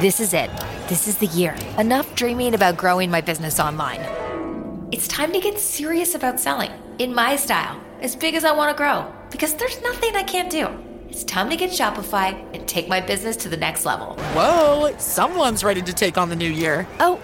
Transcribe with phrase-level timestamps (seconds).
[0.00, 0.48] This is it.
[0.86, 1.56] This is the year.
[1.76, 4.00] Enough dreaming about growing my business online.
[4.92, 6.70] It's time to get serious about selling
[7.00, 10.52] in my style, as big as I want to grow, because there's nothing I can't
[10.52, 10.68] do.
[11.08, 14.14] It's time to get Shopify and take my business to the next level.
[14.34, 16.86] Whoa, someone's ready to take on the new year.
[17.00, 17.20] Oh,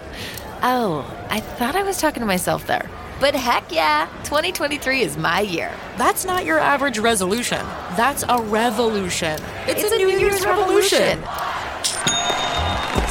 [0.61, 2.89] oh, I thought I was talking to myself there.
[3.21, 5.71] But heck yeah, 2023 is my year.
[5.97, 7.65] That's not your average resolution.
[7.95, 9.39] That's a revolution.
[9.65, 11.23] It's, a, New, Year's, revolution.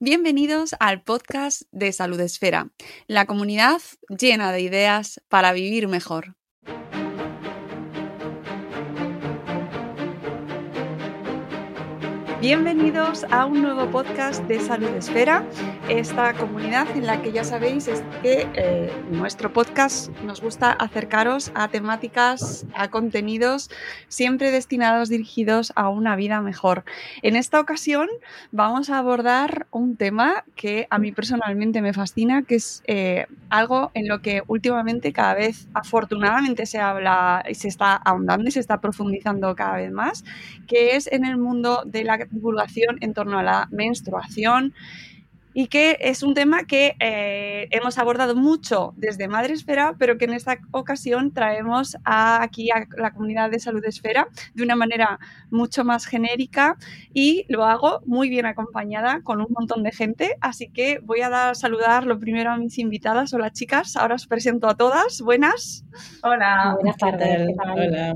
[0.00, 2.70] Bienvenidos al podcast de Salud Esfera,
[3.08, 6.36] la comunidad llena de ideas para vivir mejor.
[12.40, 15.44] Bienvenidos a un nuevo podcast de Salud Esfera,
[15.88, 21.50] esta comunidad en la que ya sabéis es que eh, nuestro podcast nos gusta acercaros
[21.54, 23.70] a temáticas, a contenidos
[24.08, 26.84] siempre destinados, dirigidos a una vida mejor.
[27.22, 28.08] En esta ocasión
[28.52, 33.90] vamos a abordar un tema que a mí personalmente me fascina, que es eh, algo
[33.94, 38.60] en lo que últimamente cada vez afortunadamente se habla y se está ahondando y se
[38.60, 40.22] está profundizando cada vez más,
[40.66, 44.74] que es en el mundo de la divulgación en torno a la menstruación
[45.58, 50.26] y que es un tema que eh, hemos abordado mucho desde Madre Esfera, pero que
[50.26, 55.18] en esta ocasión traemos aquí a la comunidad de Salud Esfera de una manera
[55.50, 56.76] mucho más genérica
[57.12, 61.28] y lo hago muy bien acompañada con un montón de gente, así que voy a
[61.28, 63.34] dar saludar lo primero a mis invitadas.
[63.34, 65.20] Hola chicas, ahora os presento a todas.
[65.22, 65.84] Buenas.
[66.22, 66.76] Hola.
[66.78, 67.48] Buenas tardes.
[67.74, 68.14] Hola.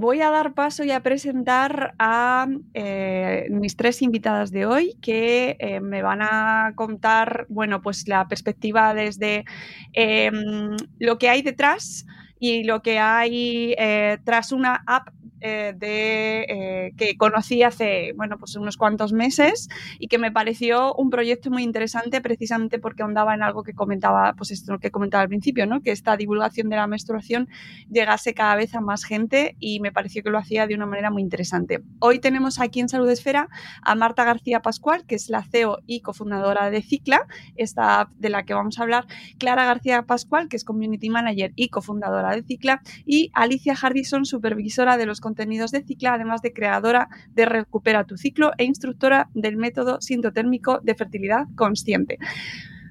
[0.00, 5.58] Voy a dar paso y a presentar a eh, mis tres invitadas de hoy que
[5.60, 9.44] eh, me van a contar, bueno, pues la perspectiva desde
[9.92, 12.06] em, lo que hay detrás
[12.38, 15.08] y lo que hay eh, tras una app
[15.40, 19.68] eh, de, eh, que conocí hace bueno, pues unos cuantos meses
[19.98, 24.34] y que me pareció un proyecto muy interesante precisamente porque ahondaba en algo que comentaba,
[24.34, 25.80] pues esto que comentaba al principio, ¿no?
[25.80, 27.48] que esta divulgación de la menstruación
[27.90, 31.10] llegase cada vez a más gente y me pareció que lo hacía de una manera
[31.10, 31.80] muy interesante.
[32.00, 33.48] Hoy tenemos aquí en Salud Esfera
[33.82, 38.44] a Marta García Pascual, que es la CEO y cofundadora de Cicla, esta de la
[38.44, 39.06] que vamos a hablar,
[39.38, 44.96] Clara García Pascual, que es Community Manager y cofundadora de Cicla, y Alicia Hardison, supervisora
[44.96, 49.56] de los contenidos de Cicla, además de creadora de Recupera tu ciclo e instructora del
[49.56, 52.18] método sintotérmico de fertilidad consciente.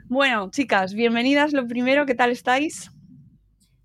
[0.07, 1.51] Bueno, chicas, bienvenidas.
[1.51, 2.91] Lo primero, ¿qué tal estáis?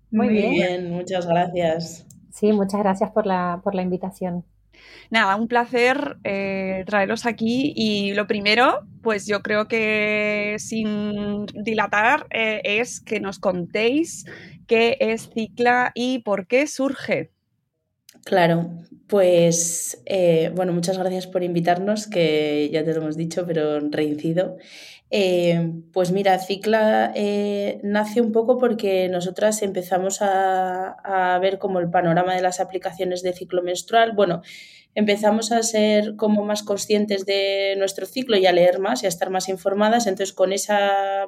[0.09, 0.89] Muy, bien.
[0.93, 2.07] muchas gracias.
[2.31, 4.45] Sí, muchas gracias por la, por la invitación.
[5.09, 12.27] Nada, un placer eh, traeros aquí y lo primero, pues yo creo que sin dilatar
[12.29, 14.25] eh, es que nos contéis
[14.65, 17.34] qué es Cicla y por qué surge.
[18.25, 18.71] Claro,
[19.07, 24.57] pues eh, bueno, muchas gracias por invitarnos, que ya te lo hemos dicho, pero reincido.
[25.11, 31.79] Eh, pues mira, Cicla eh, nace un poco porque nosotras empezamos a, a, ver como
[31.79, 34.13] el panorama de las aplicaciones de ciclo menstrual.
[34.13, 34.41] Bueno,
[34.95, 39.09] empezamos a ser como más conscientes de nuestro ciclo y a leer más y a
[39.09, 40.07] estar más informadas.
[40.07, 41.27] Entonces, con esa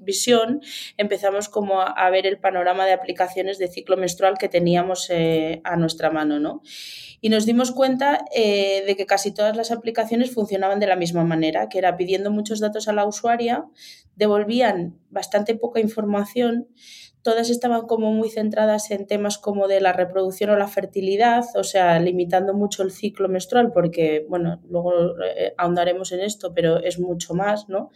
[0.00, 0.60] visión
[0.96, 5.76] empezamos como a, ver el panorama de aplicaciones de ciclo menstrual que teníamos eh, a
[5.76, 6.62] nuestra mano, ¿no?
[7.20, 11.24] Y nos dimos cuenta eh, de que casi todas las aplicaciones funcionaban de la misma
[11.24, 13.64] manera, que era pidiendo muchos datos a la usuaria,
[14.14, 16.68] devolvían bastante poca información,
[17.22, 21.64] todas estaban como muy centradas en temas como de la reproducción o la fertilidad, o
[21.64, 24.92] sea, limitando mucho el ciclo menstrual, porque, bueno, luego
[25.24, 27.90] eh, ahondaremos en esto, pero es mucho más, ¿no?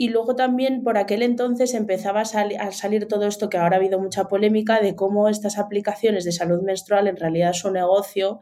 [0.00, 2.24] Y luego también por aquel entonces empezaba a,
[2.70, 6.62] salir todo esto que ahora ha habido mucha polémica de cómo estas aplicaciones de salud
[6.62, 8.38] menstrual en realidad son negocio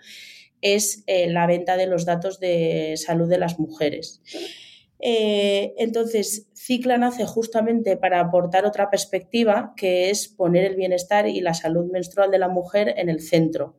[0.61, 4.21] es eh, la venta de los datos de salud de las mujeres.
[5.01, 11.41] Eh, entonces, Cicla nace justamente para aportar otra perspectiva, que es poner el bienestar y
[11.41, 13.79] la salud menstrual de la mujer en el centro.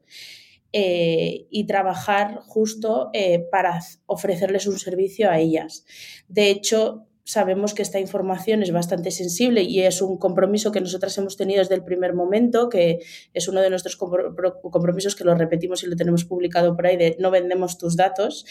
[0.74, 3.12] Eh, y trabajar justo
[3.52, 5.86] para ofrecerles un servicio a ellas.
[6.28, 11.18] De hecho, sabemos que esta información es bastante sensible y es un compromiso que nosotras
[11.18, 13.00] hemos tenido desde el primer momento, que
[13.34, 17.18] es uno de nuestros compromisos que lo repetimos y lo tenemos publicado por ahí, de
[17.20, 18.46] no vendemos tus datos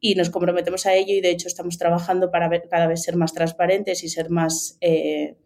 [0.00, 3.34] y nos comprometemos a ello y de hecho estamos trabajando para cada vez ser más
[3.34, 5.36] transparentes y ser más eh,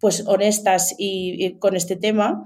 [0.00, 2.44] pues honestas y, con este tema.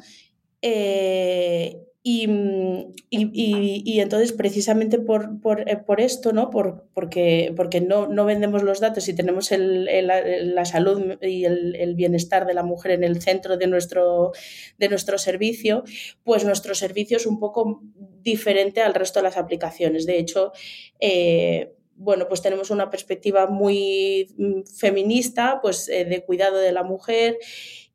[0.61, 6.51] Eh, Mm, y, y, entonces, precisamente por, por, eh, por esto, ¿no?
[6.51, 11.95] Por, porque, porque no, no, vendemos los datos y tenemos el, la salud y el,
[11.95, 14.33] bienestar de la mujer en el centro de nuestro,
[14.79, 15.85] de nuestro servicio,
[16.25, 17.83] pues nuestro servicio es un poco
[18.23, 20.05] diferente al resto de las aplicaciones.
[20.05, 20.51] De hecho,
[20.99, 26.83] eh, bueno, pues tenemos una perspectiva muy mm, feminista, pues eh, de cuidado de la
[26.83, 27.39] mujer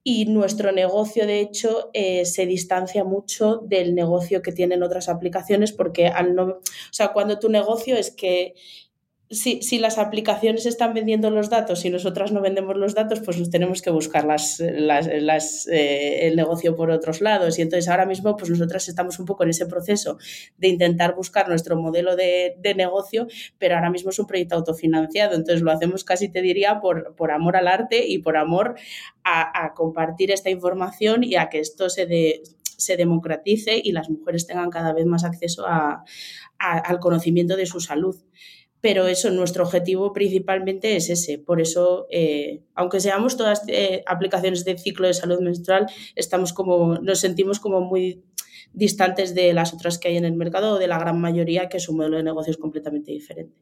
[0.09, 5.73] y nuestro negocio, de hecho, eh, se distancia mucho del negocio que tienen otras aplicaciones
[5.73, 6.61] porque al no, o
[6.91, 8.53] sea, cuando tu negocio es que
[9.29, 13.37] si, si, las aplicaciones están vendiendo los datos y nosotras no vendemos los datos, pues
[13.37, 17.59] nos tenemos que buscar las, las, eh, el negocio por otros lados.
[17.59, 20.17] Y entonces ahora mismo, pues nosotras estamos un poco en ese proceso
[20.57, 23.27] de intentar buscar nuestro modelo de, de negocio,
[23.57, 25.35] pero ahora mismo es un proyecto autofinanciado.
[25.35, 28.75] Entonces lo hacemos casi, te diría, por, por amor al arte y por amor
[29.25, 32.43] a, a compartir esta información y a que esto se, de,
[32.77, 36.05] se democratice y las mujeres tengan cada vez más acceso a,
[36.59, 38.15] a, al conocimiento de su salud
[38.81, 41.39] pero eso, nuestro objetivo principalmente es ese.
[41.39, 46.95] Por eso, eh, aunque seamos todas eh, aplicaciones de ciclo de salud menstrual, estamos como,
[46.99, 48.23] nos sentimos como muy
[48.73, 51.79] distantes de las otras que hay en el mercado o de la gran mayoría que
[51.79, 53.55] su modelo de negocio es completamente diferente.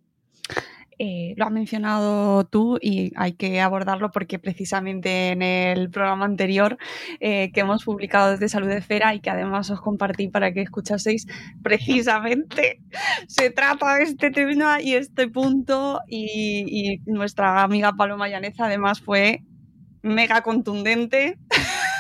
[0.97, 6.77] Eh, lo has mencionado tú y hay que abordarlo porque precisamente en el programa anterior
[7.19, 11.27] eh, que hemos publicado desde Salud Esfera y que además os compartí para que escuchaseis,
[11.61, 12.79] precisamente
[13.27, 19.43] se trata de este tema y este punto y, nuestra amiga Paloma Llaneza además fue
[20.01, 21.37] mega contundente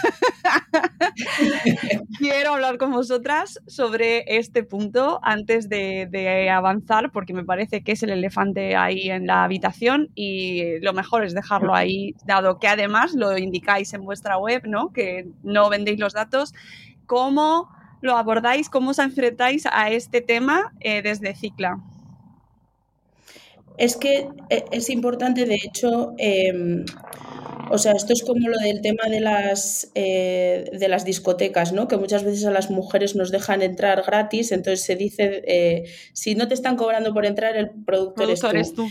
[2.19, 8.03] Quiero hablar con vosotras sobre este punto antes de, avanzar, porque me parece que es
[8.03, 13.13] el elefante ahí en la habitación y lo mejor es dejarlo ahí, dado que además
[13.13, 14.91] lo indicáis en vuestra web, ¿no?
[14.91, 16.53] Que no vendéis los datos.
[17.05, 17.69] ¿Cómo
[18.01, 18.69] lo abordáis?
[18.69, 21.79] ¿Cómo os enfrentáis a este tema eh, desde Cicla?
[23.77, 26.85] Es que eh, es importante, de hecho, em,
[27.71, 31.87] o sea, esto es como lo del tema de las, eh, de las discotecas, ¿no?
[31.87, 36.35] Que muchas veces a las mujeres nos dejan entrar gratis, entonces se dice, eh, si
[36.35, 38.87] no te están cobrando por entrar, el productor, eres tú.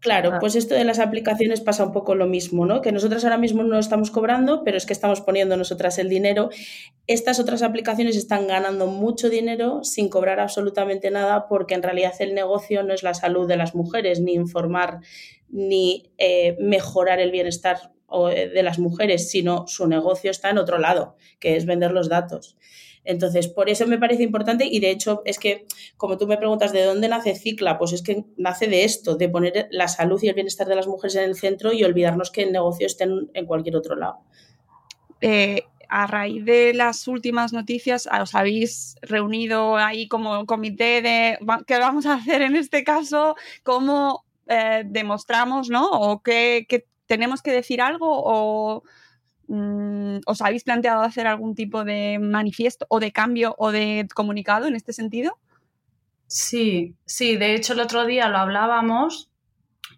[0.00, 2.80] Claro, pues esto de las aplicaciones pasa un poco lo mismo, ¿no?
[2.80, 6.48] Que nosotras ahora mismo no estamos cobrando, pero es que estamos poniendo nosotras el dinero.
[7.06, 12.34] Estas otras aplicaciones están ganando mucho dinero sin cobrar absolutamente nada porque en realidad el
[12.34, 15.00] negocio no es la salud de las mujeres, ni informar,
[15.50, 21.14] ni eh, mejorar el bienestar de las mujeres, sino su negocio está en otro lado,
[21.38, 22.56] que es vender los datos.
[23.04, 25.66] Entonces, por eso me parece importante y de hecho es que,
[25.96, 29.28] como tú me preguntas de dónde nace Cicla, pues es que nace de esto, de
[29.28, 32.42] poner la salud y el bienestar de las mujeres en el centro y olvidarnos que
[32.42, 34.18] el negocio esté en, cualquier otro lado.
[35.22, 41.78] Eh, a raíz de las últimas noticias, os habéis reunido ahí como comité de qué
[41.78, 45.88] vamos a hacer en este caso, cómo eh, demostramos, ¿no?
[45.88, 46.66] O qué,
[47.06, 48.82] tenemos que decir algo o
[49.52, 54.68] Mm, ¿Os habéis planteado hacer algún tipo de manifiesto o de cambio o de comunicado
[54.68, 55.38] en este sentido?
[56.28, 59.28] Sí, sí, de hecho el otro día lo hablábamos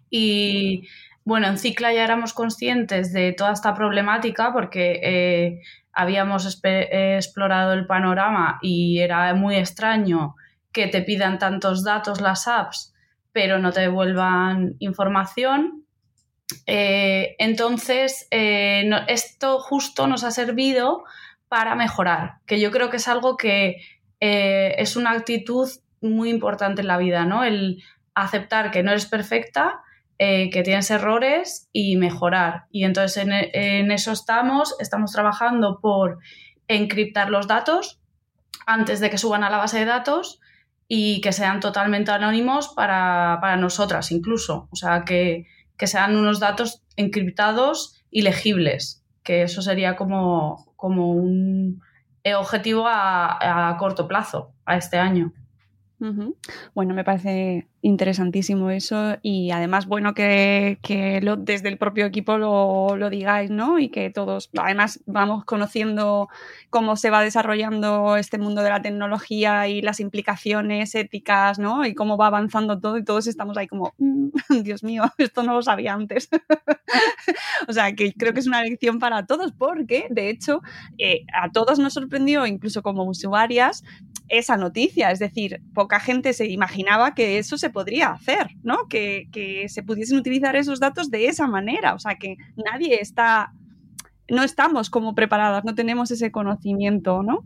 [0.09, 0.87] y
[1.23, 7.85] bueno, en Cicla ya éramos conscientes de toda esta problemática porque eh, habíamos explorado el
[7.85, 10.33] panorama y era muy extraño
[10.71, 12.92] que te pidan tantos datos las apps
[13.33, 15.83] pero no te devuelvan información
[16.65, 21.03] eh, entonces, eh, esto justo nos ha servido
[21.47, 23.77] para mejorar, que yo creo que es algo que
[24.19, 25.69] eh, es una actitud
[26.01, 27.43] muy importante en la vida, ¿no?
[27.43, 27.83] El
[28.15, 29.81] aceptar que no eres perfecta,
[30.19, 32.67] que tienes errores y mejorar.
[32.71, 36.19] Y entonces en, en, eso estamos, estamos trabajando por
[36.69, 37.99] encriptar los datos
[38.65, 40.39] antes de que suban a la base de datos
[40.95, 44.67] y que sean totalmente anónimos para, para nosotras incluso.
[44.69, 51.09] O sea, que, que sean unos datos encriptados y legibles, que eso sería como, como
[51.09, 51.81] un
[52.37, 55.33] objetivo a, corto plazo, a este año.
[56.75, 60.79] Bueno, me parece interesantísimo eso y además bueno que,
[61.21, 63.77] lo, desde el propio equipo lo, lo, digáis, ¿no?
[63.77, 66.29] Y que todos, además vamos conociendo
[66.69, 71.85] cómo se va desarrollando este mundo de la tecnología y las implicaciones éticas, ¿no?
[71.85, 74.29] Y cómo va avanzando todo y todos estamos ahí como, mm,
[74.63, 76.29] Dios mío, esto no lo sabía antes.
[77.67, 80.61] o sea, que creo que es una lección para todos porque, de hecho,
[80.97, 83.83] eh, a todos nos sorprendió, incluso como usuarias,
[84.29, 85.11] esa noticia.
[85.11, 88.87] Es decir, poca gente se imaginaba que eso se podría hacer, ¿no?
[88.87, 91.93] Que, que se pudiesen utilizar esos datos de esa manera.
[91.93, 93.51] O sea, que nadie está,
[94.29, 97.43] no estamos como preparadas, no tenemos ese conocimiento, ¿no?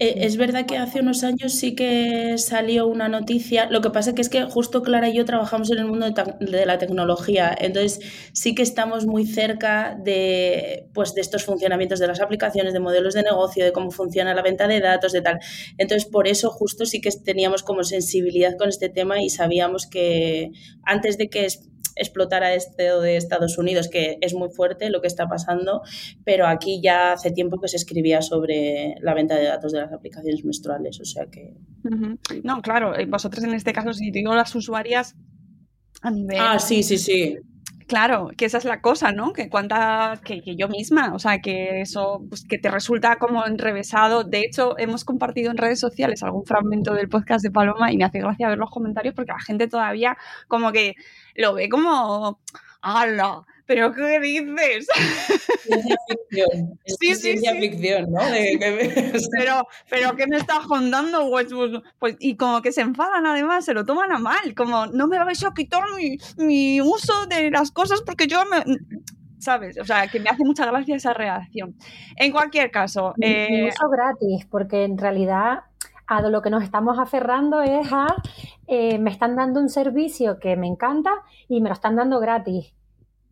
[0.00, 4.12] Eh, es verdad que hace unos años sí que salió una noticia, lo que pasa
[4.12, 8.00] que es que justo Clara y yo trabajamos en el mundo de, la tecnología, entonces
[8.32, 13.14] sí que estamos muy cerca de, pues, de estos funcionamientos de las aplicaciones, de modelos
[13.14, 15.38] de negocio, de cómo funciona la venta de datos, de tal.
[15.78, 20.50] Entonces por eso justo sí que teníamos como sensibilidad con este tema y sabíamos que
[20.82, 21.46] antes de que
[21.96, 25.82] explotara este de Estados Unidos, que es muy fuerte lo que está pasando,
[26.24, 29.92] pero aquí ya hace tiempo que se escribía sobre la venta de datos de las
[29.92, 31.54] aplicaciones menstruales, o sea que...
[32.42, 35.14] No, claro, eh, vosotros en este caso, si digo las usuarias
[36.02, 36.38] a nivel...
[36.40, 37.38] Ah, sí, sí, sí.
[37.86, 39.34] Claro, que esa es la cosa, ¿no?
[39.34, 44.24] Que cuánta, que, yo misma, o sea, que eso, pues que te resulta como enrevesado.
[44.24, 48.04] De hecho, hemos compartido en redes sociales algún fragmento del podcast de Paloma y me
[48.04, 50.16] hace gracia ver los comentarios porque la gente todavía
[50.48, 50.94] como que
[51.34, 52.40] lo ve como,
[52.80, 53.44] ¡hala!
[53.66, 54.86] ¿Pero qué dices?
[55.62, 56.78] Ciencia ficción.
[57.00, 58.20] sí, ciencia ficción, ¿no?
[59.38, 61.82] pero, pero ¿qué me estás contando, Westwood?
[61.98, 65.18] Pues, y como que se enfadan además, se lo toman a mal, como no me
[65.18, 68.64] vais a quitar mi, mi uso de las cosas porque yo me...
[69.38, 69.78] ¿Sabes?
[69.78, 71.74] O sea, que me hace mucha gracia esa reacción.
[72.16, 73.14] En cualquier caso...
[73.20, 73.68] Eh...
[73.68, 75.60] uso gratis, porque en realidad
[76.06, 78.06] a lo que nos estamos aferrando es a
[78.66, 81.10] eh, me están dando un servicio que me encanta
[81.48, 82.74] y me lo están dando gratis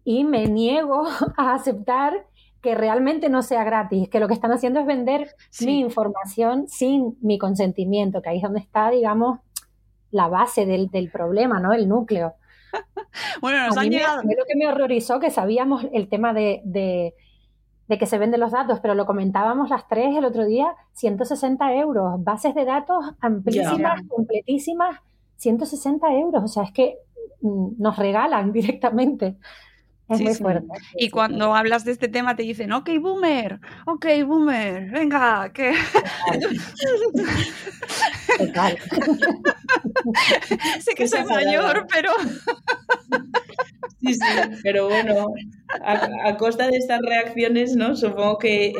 [0.04, 1.04] y me niego
[1.36, 2.26] a aceptar
[2.62, 7.18] que realmente no sea gratis, que lo que están haciendo es vender mi información sin
[7.20, 9.40] mi consentimiento, que ahí es donde está, digamos,
[10.12, 11.72] la base del, problema, ¿no?
[11.72, 12.34] El núcleo.
[13.40, 14.22] bueno, nos han llegado.
[14.22, 17.14] lo que me horrorizó, que sabíamos el tema de, de,
[17.98, 22.22] que se venden los datos, pero lo comentábamos las tres el otro día, 160 euros,
[22.22, 25.00] bases de datos amplísimas, completísimas,
[25.36, 26.98] 160 euros, o sea, es que
[27.40, 29.36] mm, nos regalan directamente.
[30.14, 30.66] Es muy fuerte.
[30.96, 35.74] Y cuando hablas de este tema te dicen, ok, boomer, ok, boomer, venga, que...
[38.38, 38.78] Total.
[40.80, 42.12] sé que soy mayor, pero...
[44.00, 44.20] sí, sí,
[44.62, 45.26] pero bueno,
[45.82, 47.96] a, costa de estas reacciones, ¿no?
[47.96, 48.72] Supongo que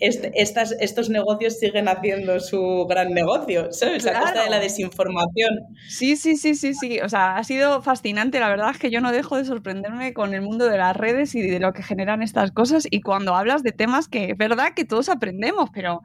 [0.00, 4.06] estas, estos negocios siguen haciendo su gran negocio, ¿sabes?
[4.06, 5.60] A costa de la desinformación.
[5.88, 7.00] Sí, sí, sí, sí, sí.
[7.00, 8.40] O sea, ha sido fascinante.
[8.40, 11.34] La verdad es que yo no dejo de sorprenderme con el mundo de las redes
[11.34, 12.86] y de lo que generan estas cosas.
[12.90, 16.00] Y cuando hablas de temas que es verdad que todos aprendemos, pero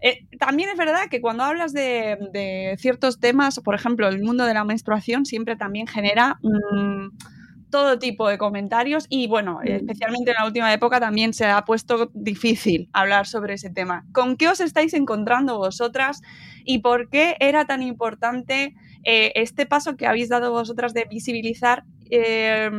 [0.00, 4.54] eh, también es verdad que cuando hablas de, ciertos temas, por ejemplo, el mundo de
[4.54, 6.38] la menstruación siempre también genera
[7.70, 12.10] todo tipo de comentarios y bueno, especialmente en la última época también se ha puesto
[12.14, 14.04] difícil hablar sobre ese tema.
[14.12, 16.22] ¿Con qué os estáis encontrando vosotras
[16.64, 21.84] y por qué era tan importante eh, este paso que habéis dado vosotras de visibilizar
[22.10, 22.70] eh,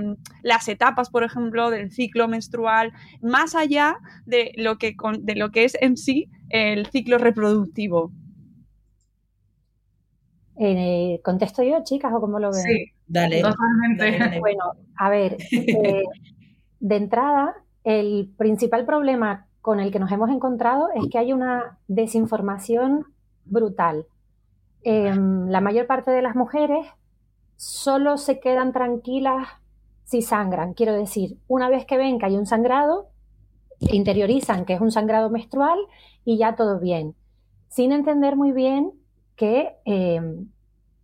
[0.41, 5.63] las etapas, por ejemplo, del ciclo menstrual, más allá de lo que, de lo que
[5.63, 8.11] es en sí el ciclo reproductivo?
[10.59, 12.61] Eh, ¿Contesto yo, chicas, o cómo lo ven?
[12.61, 13.41] Sí, dale.
[13.41, 14.39] Totalmente.
[14.39, 14.63] Bueno,
[14.97, 16.03] a ver, eh,
[16.79, 21.77] de entrada, el principal problema con el que nos hemos encontrado es que hay una
[21.87, 23.05] desinformación
[23.45, 24.07] brutal.
[24.83, 26.87] Em, la mayor parte de las mujeres
[27.55, 29.47] solo se quedan tranquilas
[30.05, 30.73] si sangran.
[30.73, 33.09] Quiero decir, una vez que ven que hay un sangrado,
[33.79, 35.77] interiorizan que es un sangrado menstrual
[36.23, 37.15] y ya todo bien,
[37.67, 38.93] sin entender muy bien
[39.37, 40.49] que em,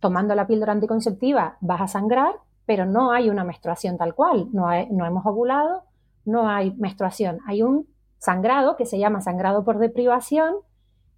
[0.00, 2.34] tomando la píldora anticonceptiva vas a sangrar,
[2.66, 5.84] pero no hay una menstruación tal cual, no, no hemos ovulado,
[6.26, 7.86] no hay menstruación, hay un
[8.18, 10.56] sangrado que se llama sangrado por deprivación,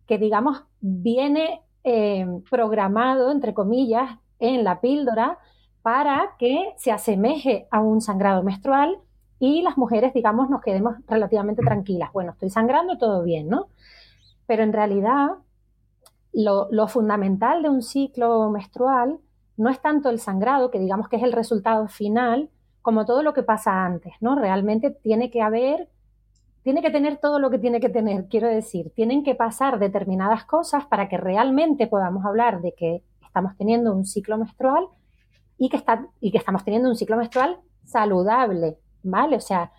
[0.06, 5.38] que digamos viene em, programado, entre comillas, en la píldora
[5.82, 8.98] para que se asemeje a un sangrado menstrual
[9.38, 12.12] y las mujeres, digamos, nos quedemos relativamente tranquilas.
[12.12, 13.68] Bueno, estoy sangrando, todo bien, ¿no?
[14.46, 15.28] Pero en realidad
[16.36, 19.18] lo, fundamental de un ciclo menstrual
[19.56, 22.50] no es tanto el sangrado, que digamos que es el resultado final,
[22.82, 24.36] como todo lo que pasa antes, ¿no?
[24.36, 25.88] Realmente tiene que haber
[26.62, 30.44] tiene que tener todo lo que tiene que tener, quiero decir, tienen que pasar determinadas
[30.44, 34.88] cosas para que realmente podamos hablar de que estamos teniendo un ciclo menstrual
[35.58, 39.36] y que, está, y que estamos teniendo un ciclo menstrual saludable, ¿vale?
[39.36, 39.70] O sea,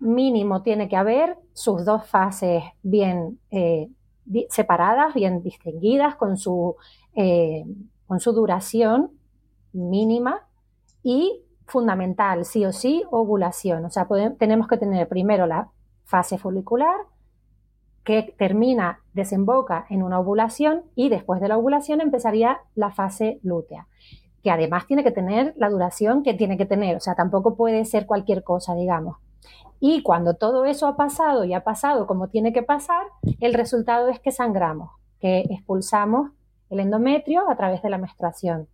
[0.00, 3.90] mínimo tiene que haber sus dos fases bien eh,
[4.48, 6.76] separadas, bien distinguidas, con su,
[7.14, 7.64] eh,
[8.06, 9.10] con su duración
[9.72, 10.46] mínima
[11.02, 13.84] y fundamental, sí o sí, ovulación.
[13.84, 14.06] O sea,
[14.38, 15.70] tenemos que tener primero la
[16.04, 16.96] fase folicular,
[18.04, 23.86] que termina, desemboca en una ovulación y después de la ovulación empezaría la fase lútea,
[24.42, 27.84] que además tiene que tener la duración que tiene que tener, o sea, tampoco puede
[27.84, 29.18] ser cualquier cosa, digamos.
[29.84, 33.04] Y cuando todo eso ha pasado y ha pasado como tiene que pasar,
[33.40, 36.30] el resultado es que sangramos, que expulsamos
[36.70, 38.68] el endometrio a través de la menstruación.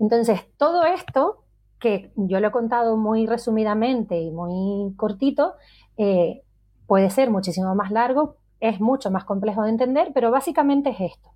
[0.00, 1.44] Entonces, todo esto,
[1.78, 5.54] que yo lo he contado muy resumidamente y muy cortito,
[5.96, 6.42] eh,
[6.88, 11.30] puede ser muchísimo más largo, es mucho más complejo de entender, pero básicamente es esto.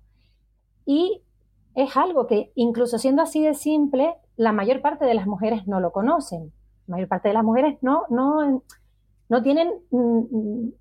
[0.85, 1.21] Y
[1.73, 5.79] es algo que, incluso siendo así de simple, la mayor parte de las mujeres no
[5.79, 6.51] lo conocen
[6.87, 8.63] la mayor parte de las mujeres no, no,
[9.29, 9.71] no tienen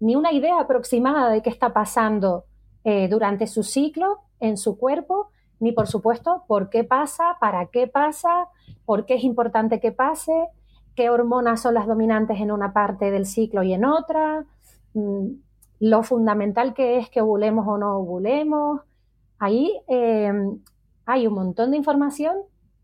[0.01, 2.45] ni una idea aproximada de qué está pasando
[2.85, 5.29] eh, durante su ciclo en su cuerpo,
[5.61, 8.49] ni por supuesto por qué pasa, para qué pasa,
[8.85, 10.49] por qué es importante que pase,
[10.95, 14.45] qué hormonas son las dominantes en una parte del ciclo y en otra,
[14.93, 15.27] mm,
[15.81, 18.83] lo fundamental que es que ovulemos o no ovulemos.
[19.39, 20.61] Ahí em,
[21.07, 22.37] hay un montón de información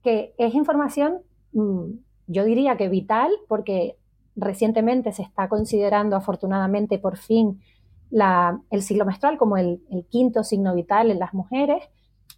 [0.03, 1.19] que es información
[1.53, 1.91] mm,
[2.31, 3.97] yo diría que vital, porque
[4.37, 7.61] recientemente se está considerando afortunadamente por fin
[8.71, 11.83] el siglo menstrual como el, quinto signo vital en las mujeres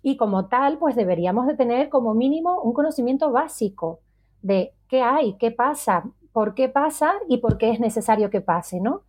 [0.02, 4.00] y como tal pues deberíamos de tener como mínimo un conocimiento básico
[4.40, 8.80] de qué hay, qué pasa, por qué pasa y por qué es necesario que pase,
[8.80, 9.02] ¿no?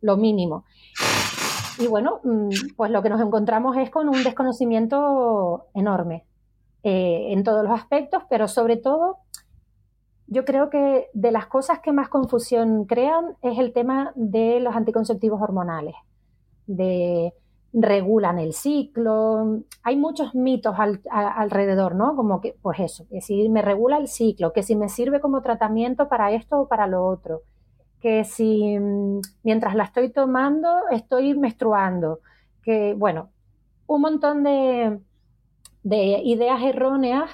[0.00, 0.64] Lo mínimo.
[1.78, 6.24] Y bueno, mm, pues lo que nos encontramos es con un desconocimiento enorme
[6.82, 9.18] eh, en todos los aspectos, pero sobre todo
[10.28, 14.74] yo creo que de las cosas que más confusión crean es el tema de los
[14.74, 15.94] anticonceptivos hormonales,
[16.66, 17.32] de
[17.72, 19.60] regulan el ciclo.
[19.82, 20.74] Hay muchos mitos
[21.10, 22.16] alrededor, ¿no?
[22.16, 25.42] Como que, pues eso, que si me regula el ciclo, que si me sirve como
[25.42, 27.42] tratamiento para esto o para lo otro,
[28.00, 32.20] que si mm, mientras la estoy tomando estoy menstruando,
[32.62, 33.30] que, bueno,
[33.86, 34.98] un montón de,
[35.82, 37.30] de ideas erróneas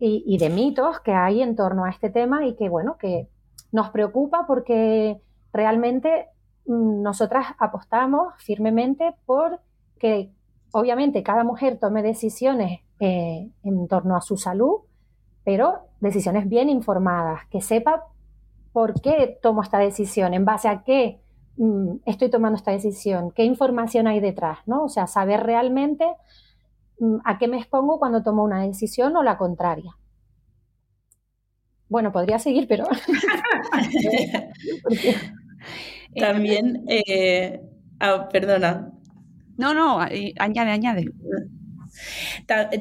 [0.00, 3.28] y, de mitos que hay en torno a este tema y que, bueno, que
[3.72, 5.20] nos preocupa porque
[5.52, 6.26] realmente
[6.66, 9.60] mm, nosotras apostamos firmemente por
[9.98, 10.30] que,
[10.72, 14.82] obviamente, cada mujer tome decisiones eh, en torno a su salud,
[15.44, 18.04] pero decisiones bien informadas, que sepa
[18.72, 21.20] por qué tomo esta decisión, en base a qué
[21.56, 24.84] mm, estoy tomando esta decisión, qué información hay detrás, ¿no?
[24.84, 26.06] O sea, saber realmente
[27.24, 29.96] a qué me expongo cuando tomo una decisión o la contraria.
[31.88, 32.86] Bueno, podría seguir, pero...
[36.16, 37.60] También, eh,
[38.00, 38.92] ah, perdona.
[39.56, 41.04] No, no, añade, añade.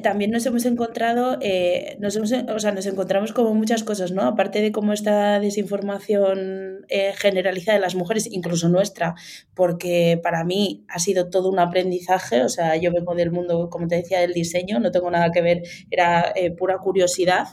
[0.02, 4.24] También nos hemos encontrado, eh, nos hemos, o sea, nos encontramos como muchas cosas, ¿no?
[4.24, 9.16] Aparte de cómo esta desinformación eh, generalizada de las mujeres, incluso nuestra,
[9.54, 13.88] porque para mí ha sido todo un aprendizaje, o sea, yo vengo del mundo, como
[13.88, 17.48] te decía, del diseño, no tengo nada que ver, era eh, pura curiosidad,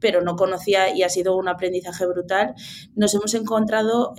[0.00, 2.54] pero no conocía y ha sido un aprendizaje brutal.
[2.94, 4.14] Nos hemos encontrado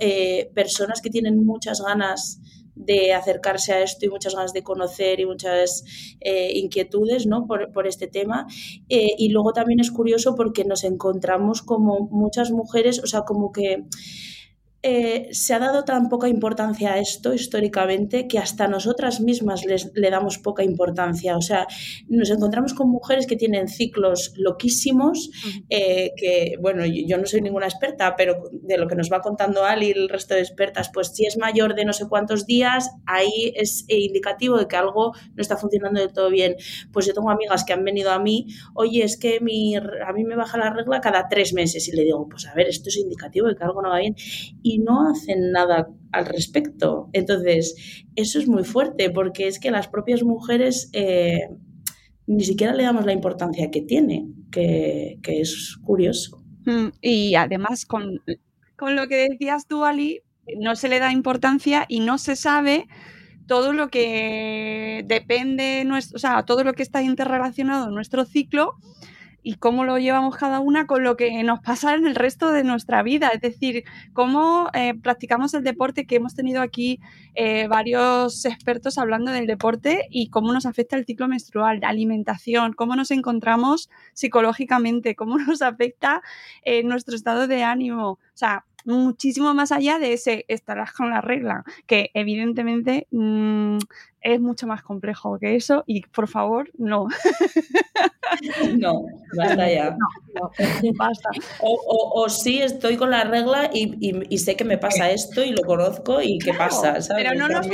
[0.54, 2.40] personas que tienen muchas ganas
[2.74, 5.84] de acercarse a esto y muchas ganas de conocer y muchas
[6.20, 7.46] eh, inquietudes ¿no?
[7.46, 8.46] por, por, este tema.
[8.88, 13.52] Eh, y luego también es curioso porque nos encontramos como muchas mujeres, o sea, como
[13.52, 13.84] que
[14.82, 19.92] eh, se ha dado tan poca importancia a esto históricamente que hasta nosotras mismas les,
[19.94, 21.36] le damos poca importancia.
[21.36, 21.66] O sea,
[22.08, 25.30] nos encontramos con mujeres que tienen ciclos loquísimos,
[25.70, 29.64] eh, que, bueno, yo no soy ninguna experta, pero de lo que nos va contando
[29.64, 32.90] Ali y el resto de expertas, pues si es mayor de no sé cuántos días,
[33.06, 36.56] ahí es indicativo de que algo no está funcionando del todo bien.
[36.92, 40.24] Pues yo tengo amigas que han venido a mí, oye, es que mi, a mí
[40.24, 42.96] me baja la regla cada tres meses y le digo, pues a ver, esto es
[42.96, 44.16] indicativo de que algo no va bien.
[44.62, 47.10] Y y no hacen nada al respecto.
[47.12, 51.48] Entonces, eso es muy fuerte porque es que las propias mujeres eh,
[52.26, 56.42] ni siquiera le damos la importancia que tiene, que, es curioso.
[56.64, 58.20] Mm, y además, con,
[58.80, 60.22] lo que decías tú, Ali,
[60.58, 62.86] no se le da importancia y no se sabe
[63.46, 68.76] todo lo que depende, nuestro, o sea, todo lo que está interrelacionado en nuestro ciclo
[69.42, 72.64] y cómo lo llevamos cada una con lo que nos pasa en el resto de
[72.64, 73.28] nuestra vida.
[73.28, 77.00] Es decir, cómo eh, practicamos el deporte, que hemos tenido aquí
[77.34, 82.72] eh, varios expertos hablando del deporte y cómo nos afecta el ciclo menstrual, la alimentación,
[82.72, 86.22] cómo nos encontramos psicológicamente, cómo nos afecta
[86.64, 88.10] eh, nuestro estado de ánimo.
[88.10, 93.78] O sea, muchísimo más allá de ese estarás con la regla, que evidentemente mm,
[94.22, 97.08] es mucho más complejo que eso y por favor, no.
[98.78, 99.04] No,
[99.36, 99.96] basta ya.
[100.96, 101.28] basta.
[101.60, 106.22] O, sí estoy con la regla y, sé que me pasa esto y lo conozco
[106.22, 107.68] y qué pasa, Pero no nos,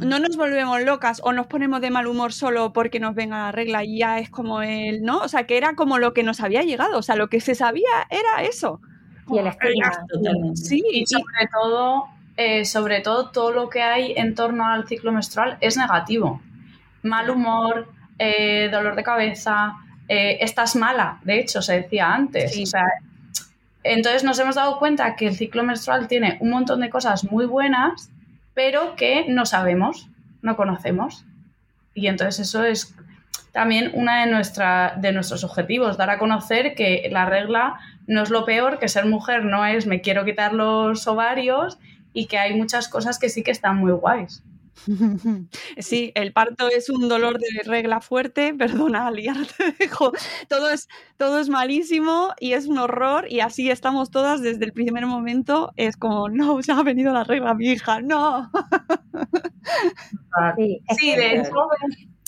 [0.00, 3.52] no nos, volvemos locas o nos ponemos de mal humor solo porque nos venga la
[3.52, 5.20] regla y ya es como el, ¿no?
[5.20, 7.54] O sea, que era como lo que nos había llegado, o sea, lo que se
[7.54, 8.80] sabía era eso.
[9.30, 9.92] Y el estigma.
[10.54, 15.12] Sí, y sobre todo, eh, sobre todo todo lo que hay en torno al ciclo
[15.12, 16.40] menstrual es negativo.
[17.02, 17.88] Mal humor,
[18.18, 19.76] eh, dolor de cabeza,
[20.08, 22.52] eh, estás mala, de hecho, se decía antes.
[23.82, 27.46] entonces nos hemos dado cuenta que el ciclo menstrual tiene un montón de cosas muy
[27.46, 28.10] buenas,
[28.52, 30.08] pero que no sabemos,
[30.42, 31.24] no conocemos.
[31.94, 32.94] Y entonces eso es
[33.52, 38.30] también uno de, nuestra, de nuestros objetivos, dar a conocer que la regla no es
[38.30, 41.78] lo peor, que ser mujer no es me quiero quitar los ovarios
[42.12, 44.42] y que hay muchas cosas que sí que están muy guays.
[45.78, 49.10] Sí, el parto es un dolor de regla fuerte, perdona,
[49.56, 50.12] te dejo.
[50.48, 54.72] Todo es, todo es malísimo y es un horror y así estamos todas desde el
[54.72, 55.72] primer momento.
[55.76, 58.50] Es como, no, se ha venido la regla, mi hija, no.
[60.98, 61.50] Sí, de hecho.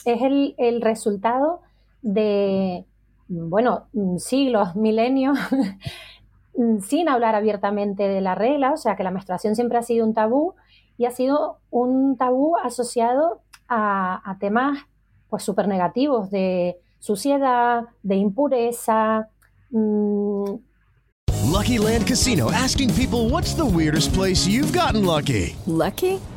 [0.04, 1.60] Es el, el resultado
[2.02, 2.84] de,
[3.28, 3.86] bueno,
[4.18, 5.38] siglos, milenios,
[6.80, 10.14] sin hablar abiertamente de la regla, o sea que la menstruación siempre ha sido un
[10.14, 10.54] tabú
[10.98, 14.78] y ha sido un tabú asociado a, temas
[15.30, 19.28] pues súper negativos de suciedad, de impureza.
[19.70, 20.56] Mm.
[21.50, 25.56] Lucky Land Casino asking people what's the weirdest place you've gotten lucky.
[25.66, 26.20] Lucky?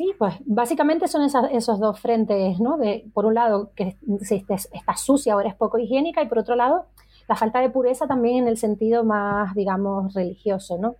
[0.00, 2.78] Sí, pues básicamente son esas, esos dos frentes, ¿no?
[2.78, 6.56] De, por un lado, que si estás sucia o eres poco higiénica, y por otro
[6.56, 6.86] lado,
[7.28, 10.94] la falta de pureza también en el sentido más, digamos, religioso, ¿no?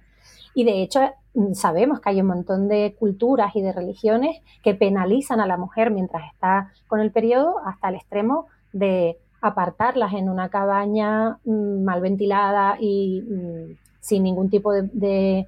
[0.55, 1.01] Y de hecho
[1.33, 5.57] mm, sabemos que hay un montón de culturas y de religiones que penalizan a la
[5.57, 11.85] mujer mientras está con el periodo hasta el extremo de apartarlas en una cabaña mm,
[11.85, 15.47] mal ventilada y mm, sin ningún tipo de,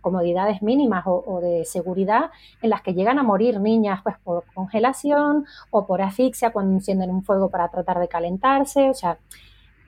[0.00, 5.46] comodidades mínimas o, de seguridad en las que llegan a morir niñas pues por congelación
[5.70, 8.90] o por asfixia cuando encienden un fuego para tratar de calentarse.
[8.90, 9.18] O sea,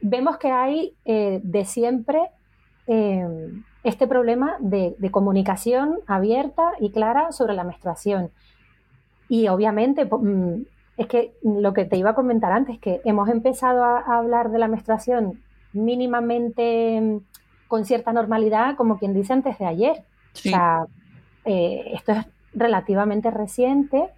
[0.01, 2.31] vemos que hay eh, de siempre
[2.87, 3.53] eh,
[3.85, 8.31] este problema de, comunicación abierta y clara sobre la menstruación.
[9.29, 10.63] Y obviamente, mm,
[10.97, 14.59] es que lo que te iba a comentar antes, que hemos empezado a, hablar de
[14.59, 15.41] la menstruación
[15.73, 17.19] mínimamente mm,
[17.71, 20.03] con cierta normalidad, como quien dice antes de ayer.
[20.35, 20.87] O sea,
[21.45, 24.09] eh, esto es relativamente reciente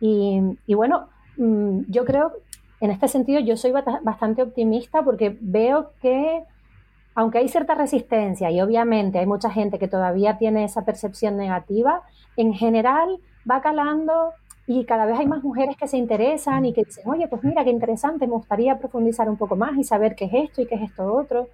[0.00, 2.32] y, y bueno, mm, yo creo
[2.80, 6.42] en este sentido yo soy bastante optimista porque veo que
[7.14, 12.02] aunque hay cierta resistencia y obviamente hay mucha gente que todavía tiene esa percepción negativa,
[12.36, 14.32] en general va calando
[14.66, 17.62] y cada vez hay más mujeres que se interesan y que dicen, oye, pues mira,
[17.62, 20.74] qué interesante, me gustaría profundizar un poco más y saber qué es esto y qué
[20.74, 21.48] es esto otro.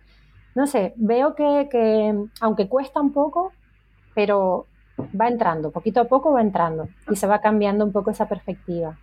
[0.54, 3.52] No sé, veo que, que aunque cuesta un poco,
[4.14, 4.66] pero
[4.98, 8.98] va entrando, poquito a poco va entrando y se va cambiando un poco esa perspectiva.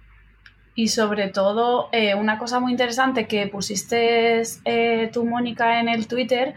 [0.76, 6.08] Y sobre todo, eh, una cosa muy interesante que pusiste eh, tú, Mónica, en el
[6.08, 6.54] Twitter,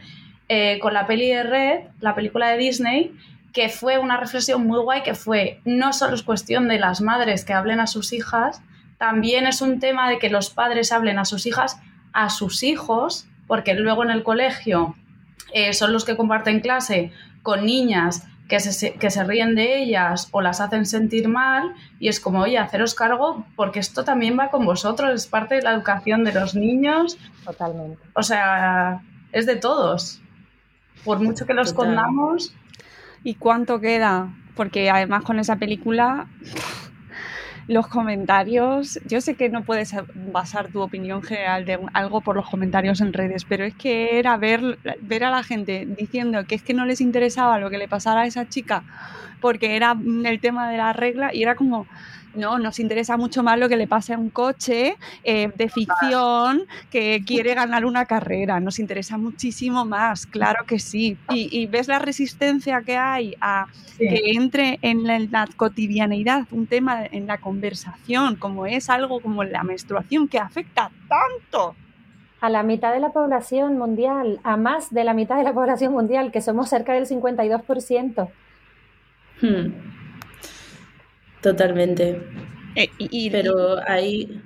[0.48, 3.16] eh, con la peli de Red, la película de Disney,
[3.52, 7.44] que fue una reflexión muy guay, que fue, no solo es cuestión de las madres
[7.44, 8.62] que hablen a sus hijas,
[8.96, 11.80] también es un tema de que los padres hablen a sus hijas,
[12.12, 14.96] a sus hijos, porque luego en el colegio
[15.72, 20.42] son los que comparten clase con niñas que se, que se ríen de ellas o
[20.42, 24.66] las hacen sentir mal y es como, oye, haceros cargo porque esto también va con
[24.66, 27.16] vosotros, es parte de la educación de los niños.
[27.46, 27.98] Totalmente.
[28.14, 29.02] O sea,
[29.32, 30.20] es de todos.
[31.02, 32.54] Por mucho que los escondamos.
[33.24, 34.28] ¿Y cuánto queda?
[34.54, 36.26] Porque además con esa película
[37.68, 42.48] los comentarios, yo sé que no puedes basar tu opinión general de algo por los
[42.48, 46.62] comentarios en redes, pero es que era ver, ver a la gente diciendo que es
[46.62, 48.84] que no les interesaba lo que le pasara a esa chica
[49.40, 51.86] porque era el tema de la regla y era como,
[52.34, 56.62] no, nos interesa mucho más lo que le pase a un coche eh, de ficción
[56.90, 58.60] que quiere ganar una carrera.
[58.60, 61.16] Nos interesa muchísimo más, claro que sí.
[61.30, 63.66] Y, ves la resistencia que hay a
[63.98, 69.62] que entre en la, cotidianeidad un tema en la conversación, como es algo como la
[69.62, 71.76] menstruación que afecta tanto
[72.40, 75.92] a la mitad de la población mundial, a más de la mitad de la población
[75.92, 78.28] mundial, que somos cerca del 52%.
[79.40, 80.01] Hmm.
[81.42, 82.22] Totalmente.
[82.76, 84.40] Eh, y, Pero ahí...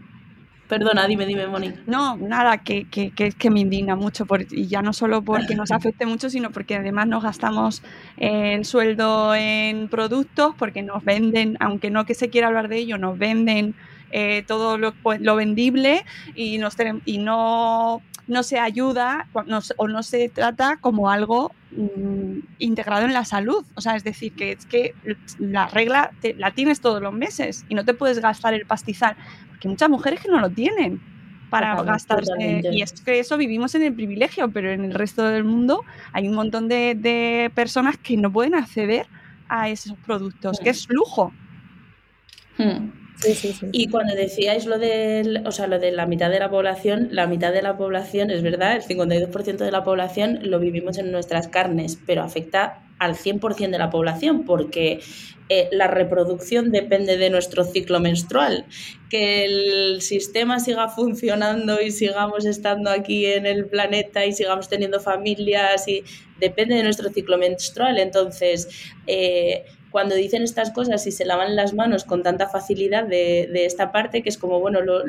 [0.69, 1.73] Perdona, dime, dime, Moni.
[1.87, 5.71] No, nada, que, que, que, me indigna mucho, por, y ya no solo porque nos
[5.73, 7.85] afecte mucho, sino porque además nos gastamos
[8.17, 12.99] el sueldo en productos, porque nos venden, aunque no que se quiera hablar de ello,
[12.99, 13.77] nos venden
[14.11, 16.05] eh, todo lo, pues, lo, vendible
[16.35, 19.29] y, nos, y no, no se ayuda
[19.77, 23.65] o no se trata como algo mm, integrado en la salud.
[23.75, 24.95] O sea, es decir, que es que
[25.39, 29.17] la regla la tienes todos los meses y no te puedes gastar el pastizal,
[29.49, 31.01] porque muchas mujeres que no lo tienen
[31.51, 32.62] para gastarse.
[32.73, 36.29] Y es que eso vivimos en el privilegio, pero en el resto del mundo hay
[36.29, 39.07] un montón de, personas que no pueden acceder
[39.49, 41.33] a esos productos, que es lujo.
[42.59, 43.06] Hmm.
[43.73, 47.27] Y cuando decíais lo de, o sea, lo de la mitad de la población, la
[47.27, 51.49] mitad de la población, es verdad, el 52% de la población lo vivimos en nuestras
[51.49, 55.01] carnes, pero afecta al 100% de la población porque
[55.49, 58.67] eh, la reproducción depende de nuestro ciclo menstrual.
[59.11, 64.99] Que el sistema siga funcionando y sigamos estando aquí en el planeta y sigamos teniendo
[64.99, 66.03] familias y
[66.41, 67.99] depende de nuestro ciclo menstrual.
[67.99, 68.69] Entonces,
[69.07, 69.65] eh,
[69.97, 74.23] cuando dicen estas cosas y se lavan las manos con tanta facilidad de, esta parte,
[74.23, 75.01] que es como, bueno, lo,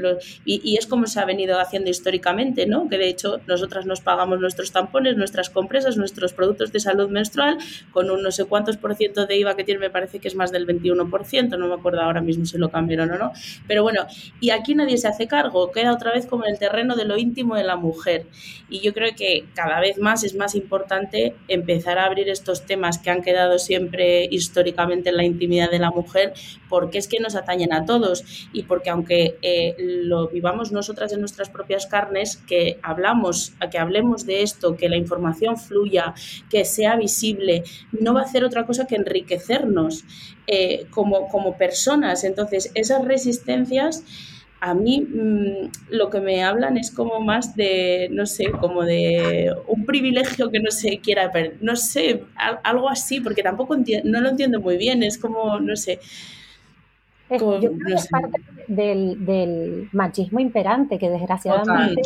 [0.46, 2.88] y, es como se ha venido haciendo históricamente, ¿no?
[2.88, 7.58] Que de hecho nosotras nos pagamos nuestros tampones, nuestras compresas, nuestros productos de salud menstrual
[7.92, 10.36] con un no sé cuántos por ciento de IVA que tiene, me parece que es
[10.36, 13.34] más del 21%, no me acuerdo ahora mismo si lo cambiaron o no.
[13.68, 14.08] Pero bueno,
[14.40, 17.18] y aquí nadie se hace cargo, queda otra vez como en el terreno de lo
[17.18, 18.28] íntimo de la mujer.
[18.70, 23.00] Y yo creo que cada vez más es más importante empezar a abrir estos temas
[23.00, 26.34] que han quedado siempre históricamente en la intimidad de la mujer,
[26.70, 31.20] porque es que nos atañen a todos y porque aunque eh, lo vivamos nosotras en
[31.20, 36.14] nuestras propias carnes, que hablamos, que hablemos de esto, que la información fluya,
[36.50, 40.06] que sea visible, no va a hacer otra cosa que enriquecernos
[40.46, 42.24] eh, como, como personas.
[42.24, 44.04] Entonces, esas resistencias
[44.60, 49.54] a mí mm, lo que me hablan es como más de, no sé, como de
[49.68, 52.24] un privilegio que no se quiera perder, no sé,
[52.64, 56.00] algo así, porque tampoco no lo entiendo muy bien, es como, no sé.
[57.30, 62.02] yo creo que es parte del, machismo imperante, que desgraciadamente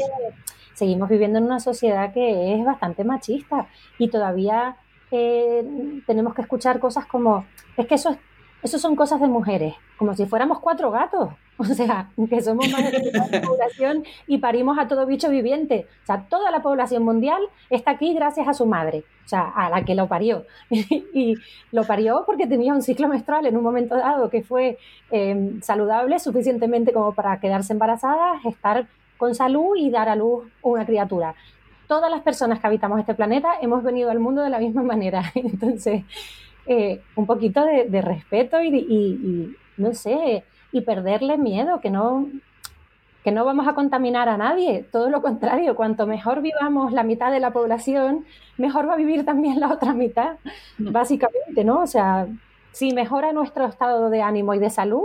[0.74, 4.76] seguimos viviendo en una sociedad que es bastante machista y todavía
[5.12, 5.64] eh,
[6.06, 7.46] tenemos que escuchar cosas como,
[7.78, 8.18] es que eso es
[8.64, 11.30] eso son cosas de mujeres, como si fuéramos cuatro gatos.
[11.72, 15.88] O sea, que somos más de la población y parimos a todo bicho viviente.
[16.04, 19.70] O sea, toda la población mundial está aquí gracias a su madre, o sea, a
[19.70, 20.46] la que lo parió.
[20.70, 21.36] y
[21.72, 24.78] lo parió porque tenía un ciclo menstrual en un momento dado que fue
[25.12, 30.86] em, saludable suficientemente como para quedarse embarazada, estar con salud y dar a luz una
[30.86, 31.36] criatura.
[31.88, 35.32] Todas las personas que habitamos este planeta hemos venido al mundo de la misma manera.
[35.36, 36.04] Entonces,
[36.66, 42.28] eh, un poquito de, respeto y, no sé, y perderle miedo, que no,
[43.24, 47.32] que no vamos a contaminar a nadie, todo lo contrario, cuanto mejor vivamos la mitad
[47.32, 48.26] de la población,
[48.58, 50.38] mejor va a vivir también la otra mitad,
[50.78, 50.92] mm.
[50.92, 51.82] básicamente, ¿no?
[51.82, 52.28] O sea,
[52.72, 55.04] si mejora nuestro estado de ánimo y de salud,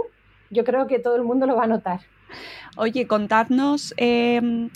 [0.50, 2.00] yo creo que todo el mundo lo va a notar.
[2.76, 4.70] Oye, contadnos em,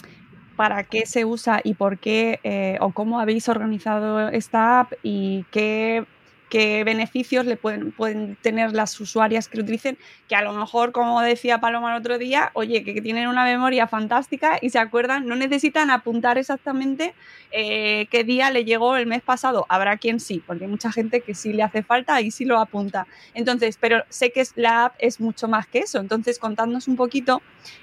[0.57, 5.45] para qué se usa y por qué eh, o cómo habéis organizado esta app y
[5.51, 6.05] qué
[6.51, 9.97] qué beneficios le pueden, pueden tener las usuarias que lo utilicen,
[10.29, 13.87] que a lo mejor, como decía Paloma el otro día, oye, que, tienen una memoria
[13.87, 17.15] fantástica y se acuerdan, no necesitan apuntar exactamente
[17.53, 19.65] eh, qué día le llegó el mes pasado.
[19.69, 22.59] Habrá quien sí, porque hay mucha gente que sí le hace falta y sí lo
[22.59, 23.07] apunta.
[23.33, 26.01] Entonces, pero sé que la app es mucho más que eso.
[26.01, 27.41] Entonces, contadnos un poquito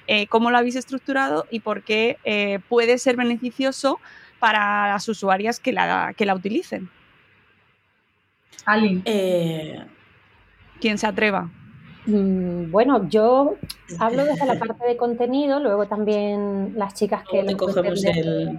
[0.08, 4.00] eh, cómo lo habéis estructurado y por qué eh, puede ser beneficioso
[4.40, 6.90] para las usuarias que la, que la utilicen.
[8.66, 9.02] Ali.
[9.06, 9.80] Eh,
[10.80, 11.50] ¿Quién se atreva?
[12.06, 13.56] Mm, bueno, yo
[14.00, 18.58] hablo desde la parte de contenido, luego también las chicas que lo cogemos el...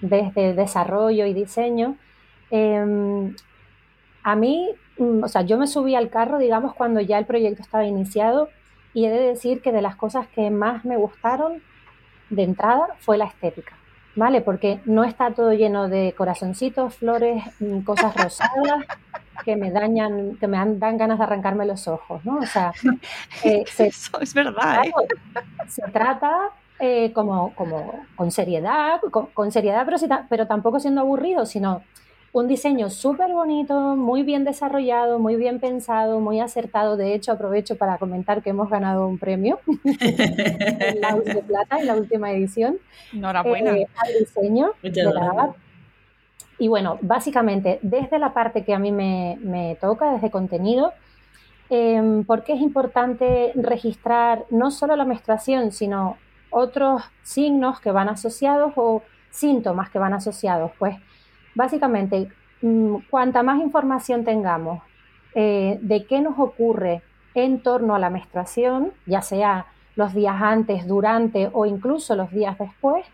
[0.00, 1.96] desde desarrollo y diseño.
[2.50, 3.34] Em,
[4.22, 7.62] a mí, mm, o sea, yo me subí al carro, digamos, cuando ya el proyecto
[7.62, 8.48] estaba iniciado
[8.94, 11.62] y he de decir que de las cosas que más me gustaron
[12.30, 13.76] de entrada fue la estética,
[14.16, 14.40] ¿vale?
[14.40, 18.84] Porque no está todo lleno de corazoncitos, flores, mm, cosas rosadas
[19.44, 22.38] que me dañan, que me dan ganas de arrancarme los ojos, ¿no?
[22.38, 22.72] O sea,
[23.44, 24.84] eh, eso es verdad.
[24.84, 24.92] ¿eh?
[25.68, 31.82] Se trata eh, como, como con seriedad, con, seriedad, pero, pero tampoco siendo aburrido, sino
[32.32, 36.96] un diseño súper bonito, muy bien desarrollado, muy bien pensado, muy acertado.
[36.96, 41.86] De hecho, aprovecho para comentar que hemos ganado un premio en la de Plata en
[41.88, 42.78] la última edición.
[43.12, 43.76] Enhorabuena.
[43.76, 45.54] Eh, al diseño de la
[46.58, 50.92] Y bueno, básicamente, desde la parte que a mí me, toca, desde contenido,
[51.68, 56.16] eh, ¿por qué es importante registrar no solo la menstruación, sino
[56.50, 60.70] otros signos que van asociados o síntomas que van asociados?
[60.78, 60.96] Pues
[61.60, 62.26] Básicamente,
[62.62, 64.80] mm, cuanta más información tengamos
[65.34, 67.02] eh, de qué nos ocurre
[67.34, 72.56] en torno a la menstruación, ya sea los días antes, durante o incluso los días
[72.58, 73.04] después,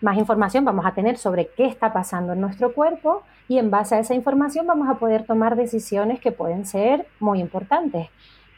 [0.00, 3.94] más información vamos a tener sobre qué está pasando en nuestro cuerpo y en base
[3.94, 8.08] a esa información vamos a poder tomar decisiones que pueden ser muy importantes.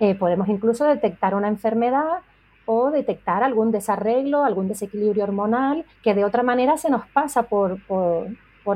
[0.01, 2.21] Eh, podemos incluso detectar una enfermedad
[2.65, 7.79] o detectar algún desarreglo, algún desequilibrio hormonal que de otra manera se nos pasa por,
[7.87, 8.29] por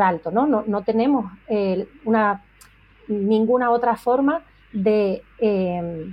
[0.03, 0.46] alto, ¿no?
[0.46, 2.42] No, tenemos eh, una,
[3.09, 6.12] ninguna otra forma de eh,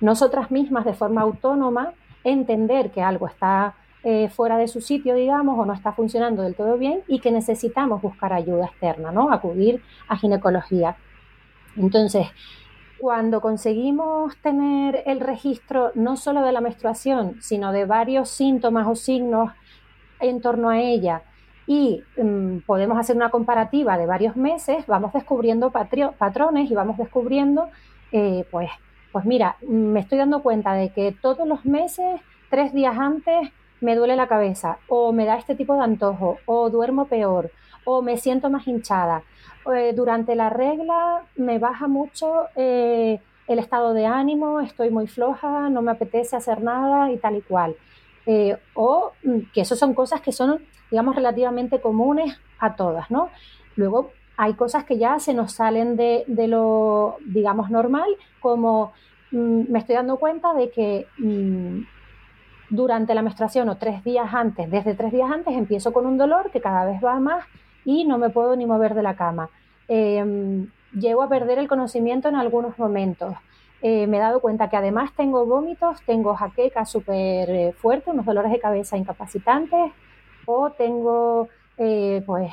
[0.00, 1.92] nosotras mismas de forma autónoma
[2.24, 6.54] entender que algo está eh, fuera de su sitio, digamos, o no está funcionando del
[6.54, 9.32] todo bien y que necesitamos buscar ayuda externa, ¿no?
[9.32, 10.96] Acudir a ginecología.
[11.76, 12.28] Entonces,
[12.98, 18.94] cuando conseguimos tener el registro no solo de la menstruación, sino de varios síntomas o
[18.94, 19.50] signos
[20.20, 21.22] en torno a ella,
[21.66, 27.68] y mm, podemos hacer una comparativa de varios meses, vamos descubriendo patrones y vamos descubriendo,
[28.12, 28.70] eh, pues,
[29.12, 33.50] pues mira, me estoy dando cuenta de que todos los meses, tres días antes,
[33.80, 37.50] me duele la cabeza, o me da este tipo de antojo, o duermo peor,
[37.84, 39.22] o me siento más hinchada.
[39.74, 45.68] Eh, durante la regla me baja mucho eh, el estado de ánimo, estoy muy floja,
[45.68, 47.76] no me apetece hacer nada y tal y cual.
[48.74, 50.60] O mm, que eso son cosas que son
[50.90, 53.30] digamos, relativamente comunes a todas, ¿no?
[53.76, 58.08] Luego hay cosas que ya se nos salen de, lo, digamos, normal,
[58.40, 58.92] como
[59.30, 61.80] mm, me estoy dando cuenta de que mm,
[62.70, 66.50] durante la menstruación o tres días antes, desde tres días antes, empiezo con un dolor
[66.50, 67.44] que cada vez va más
[67.84, 69.48] y no me puedo ni mover de la cama.
[69.88, 73.34] Em, llego a perder el conocimiento en algunos momentos.
[73.82, 78.24] Eh, me he dado cuenta que además tengo vómitos, tengo jaqueca súper eh, fuerte, unos
[78.24, 79.92] dolores de cabeza incapacitantes,
[80.46, 82.52] o tengo, eh, pues,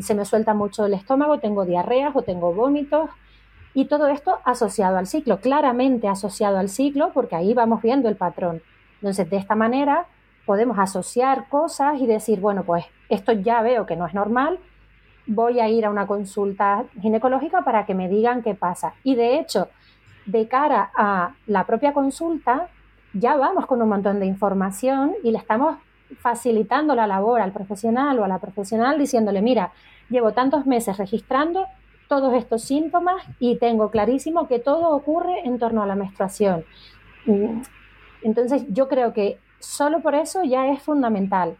[0.00, 3.10] se me suelta mucho el estómago, tengo diarreas o tengo vómitos.
[3.74, 8.16] Y todo esto asociado al ciclo, claramente asociado al ciclo, porque ahí vamos viendo el
[8.16, 8.62] patrón.
[8.96, 10.06] Entonces, de esta manera
[10.44, 14.58] podemos asociar cosas y decir, bueno, pues esto ya veo que no es normal,
[15.26, 18.94] voy a ir a una consulta ginecológica para que me digan qué pasa.
[19.04, 19.68] Y de hecho,
[20.28, 22.68] de cara a la propia consulta,
[23.14, 25.76] ya vamos con un montón de información y le estamos
[26.20, 29.72] facilitando la labor al profesional o a la profesional diciéndole, mira,
[30.10, 31.66] llevo tantos meses registrando
[32.08, 36.64] todos estos síntomas y tengo clarísimo que todo ocurre en torno a la menstruación.
[37.26, 37.62] Mm,
[38.22, 41.56] entonces yo creo que solo por eso ya es fundamental.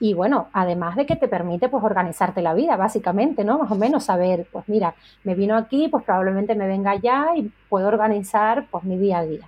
[0.00, 3.58] Y bueno, además de que te permite pues organizarte la vida, básicamente, ¿no?
[3.58, 7.52] Más o menos saber, pues mira, me vino aquí, pues probablemente me venga ya y
[7.68, 9.46] puedo organizar pues mi día a día.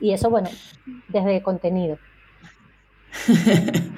[0.00, 0.48] Y eso, bueno,
[1.08, 1.98] desde contenido.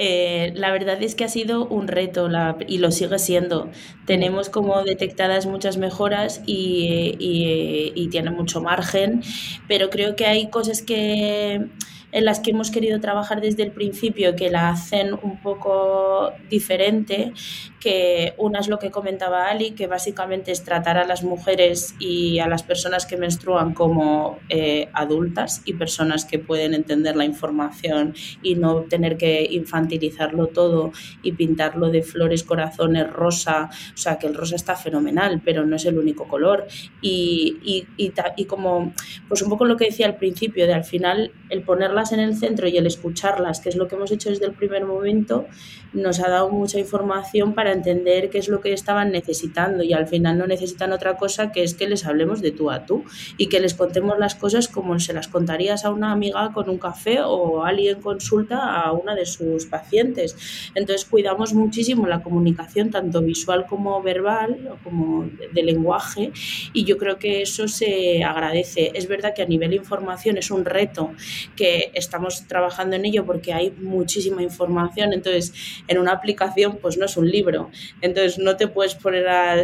[0.00, 2.28] Eh, la verdad es que ha sido un reto
[2.68, 3.68] y lo sigue siendo.
[4.06, 9.22] Tenemos como detectadas muchas mejoras y, y tiene mucho margen,
[9.66, 11.68] pero creo que hay cosas que
[12.12, 17.32] en las que hemos querido trabajar desde el principio que la hacen un poco diferente,
[17.80, 22.38] que una es lo que comentaba Ali, que básicamente es tratar a las mujeres y
[22.38, 28.14] a las personas que menstruan como eh, adultas y personas que pueden entender la información
[28.42, 30.92] y no tener que infantilizarlo todo
[31.22, 35.76] y pintarlo de flores, corazones, rosa, o sea que el rosa está fenomenal, pero no
[35.76, 36.66] es el único color.
[37.00, 38.92] Y, y, y, y como,
[39.28, 42.20] pues un poco lo que decía al principio, de al final el poner ponerlas en
[42.20, 45.46] el centro y el escucharlas, que es lo que hemos hecho desde el primer momento,
[45.92, 50.06] nos ha dado mucha información para entender qué es lo que estaban necesitando y al
[50.06, 53.04] final no necesitan otra cosa que es que les hablemos de tú a tú
[53.36, 56.78] y que les contemos las cosas como se las contarías a una amiga con un
[56.78, 60.36] café o alguien consulta a una de sus pacientes.
[60.74, 66.32] Entonces cuidamos muchísimo la comunicación tanto visual como verbal como de lenguaje
[66.72, 68.92] y yo creo que eso se agradece.
[68.94, 71.12] Es verdad que a nivel información es un reto
[71.56, 75.52] que estamos trabajando en ello porque hay muchísima información, entonces
[75.86, 77.70] en una aplicación pues no es un libro,
[78.00, 79.56] entonces no te puedes poner a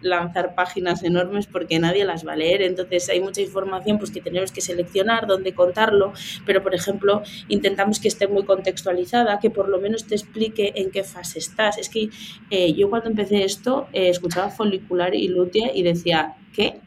[0.00, 4.20] lanzar páginas enormes porque nadie las va a leer, entonces hay mucha información pues que
[4.20, 6.12] tenemos que seleccionar dónde contarlo,
[6.46, 10.90] pero por ejemplo intentamos que esté muy contextualizada, que por lo menos te explique en
[10.90, 11.78] qué fase estás.
[11.78, 12.10] Es que
[12.50, 16.80] eh, yo cuando empecé esto eh, escuchaba folicular y lutea y decía, ¿qué?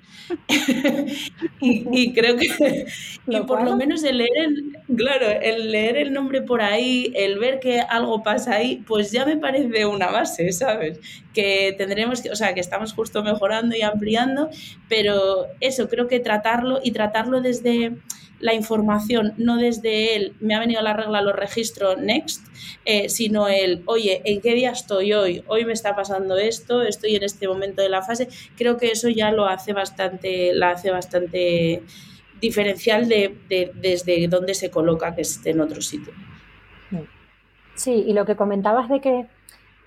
[1.61, 2.85] y, creo que
[3.27, 7.39] y por lo menos el leer el, claro, el leer el nombre por ahí, el
[7.39, 10.99] ver que algo pasa ahí, pues ya me parece una base, ¿sabes?
[11.33, 14.49] Que tendremos que, o sea, que estamos justo mejorando y ampliando,
[14.89, 17.93] pero eso, creo que tratarlo y tratarlo desde
[18.41, 22.45] la información, no desde él, me ha venido la regla, lo registro next,
[22.85, 25.43] eh, sino el, oye, ¿en qué día estoy hoy?
[25.47, 28.27] Hoy me está pasando esto, estoy en este momento de la fase.
[28.57, 31.83] Creo que eso ya lo hace bastante, la hace bastante
[32.41, 33.37] diferencial de,
[33.75, 36.13] desde dónde se coloca que esté en otro sitio.
[37.75, 39.27] Sí, y lo que comentabas de que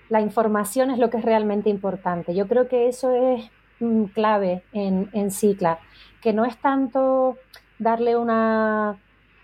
[0.09, 2.33] la información es lo que es realmente importante.
[2.33, 3.49] Yo creo que eso es
[3.79, 5.79] mm, clave en, en Cicla,
[6.21, 7.37] que no es tanto
[7.79, 8.97] darle una,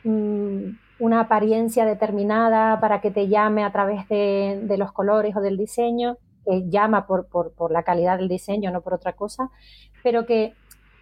[0.03, 0.69] mm,
[1.01, 6.17] una apariencia determinada para que te llame a través de, los colores o del diseño,
[6.45, 7.27] que llama por,
[7.71, 9.49] la calidad del diseño, no por otra cosa,
[10.03, 10.53] pero que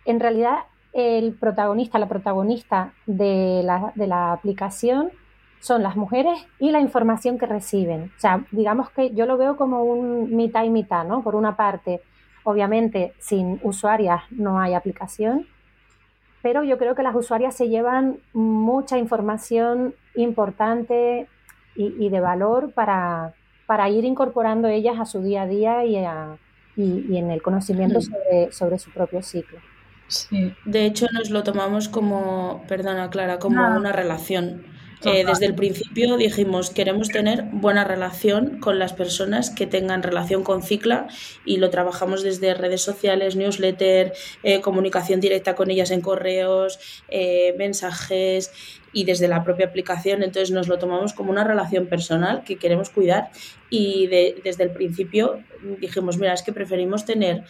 [0.06, 0.60] en realidad
[0.94, 5.12] el protagonista, la protagonista de la, de la aplicación
[5.60, 8.12] son las mujeres y la información que reciben.
[8.16, 11.22] O sea, digamos que yo lo veo como un mitad y mitad, ¿no?
[11.24, 12.02] Por una parte,
[12.44, 15.46] obviamente, sin usuarias no hay aplicación,
[16.42, 21.28] pero yo creo que las usuarias se llevan mucha información importante
[21.76, 23.34] y, de valor para,
[23.66, 25.96] para, ir incorporando ellas a su día a día y,
[26.76, 29.60] y, en el conocimiento sobre, sobre, su propio ciclo.
[30.08, 34.64] Sí, de hecho nos lo tomamos como, perdona Clara, como una relación.
[35.06, 40.44] Eh, desde el principio dijimos queremos tener buena relación con las personas que tengan relación
[40.44, 41.08] con Cicla
[41.46, 47.56] y lo trabajamos desde redes sociales, newsletter, eh, comunicación directa con ellas en correos, eh,
[47.58, 48.52] mensajes
[48.92, 50.22] y desde la propia aplicación.
[50.22, 53.32] Entonces nos lo tomamos como una relación personal que queremos cuidar
[53.70, 55.44] y desde el principio
[55.80, 57.44] dijimos, mira, es que preferimos tener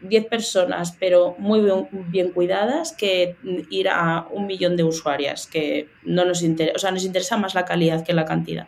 [0.00, 3.36] 10 personas, pero muy bien, cuidadas, que
[3.70, 7.54] ir a un millón de usuarias, que no nos interesa, o sea, nos interesa más
[7.54, 8.66] la calidad que la cantidad.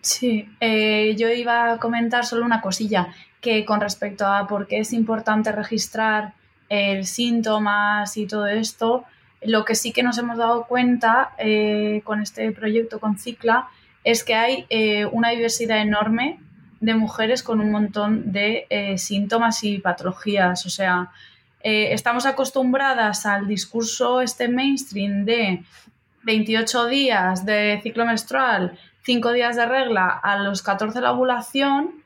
[0.00, 3.08] Sí, eh, yo iba a comentar solo una cosilla,
[3.40, 6.34] que con respecto a por qué es importante registrar
[6.68, 9.04] el síntomas y todo esto,
[9.42, 13.68] lo que sí que nos hemos dado cuenta eh, con este proyecto con Cicla
[14.04, 16.38] es que hay eh, una diversidad enorme
[16.80, 20.64] de mujeres con un montón de eh, síntomas y patologías.
[20.66, 21.10] O sea,
[21.62, 25.62] eh, estamos acostumbradas al discurso este mainstream de
[26.22, 32.02] 28 días de ciclo menstrual, 5 días de regla, a los 14 la ovulación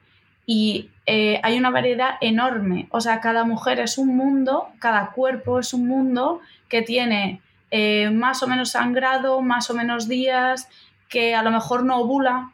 [0.47, 2.89] y eh, hay una variedad enorme.
[2.91, 7.41] O sea, cada mujer es un mundo, cada cuerpo es un mundo que tiene
[8.13, 10.69] más o menos sangrado, más o menos días,
[11.09, 12.54] que a lo mejor no ovula,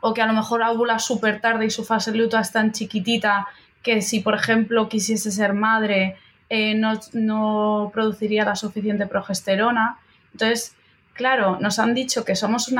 [0.00, 3.46] o que a lo mejor ovula súper tarde y su fase luta es tan chiquitita
[3.82, 6.16] que si, por ejemplo, quisiese ser madre,
[6.48, 9.98] eh, no, produciría la suficiente progesterona.
[10.32, 10.74] Entonces,
[11.14, 12.72] claro, nos han dicho que somos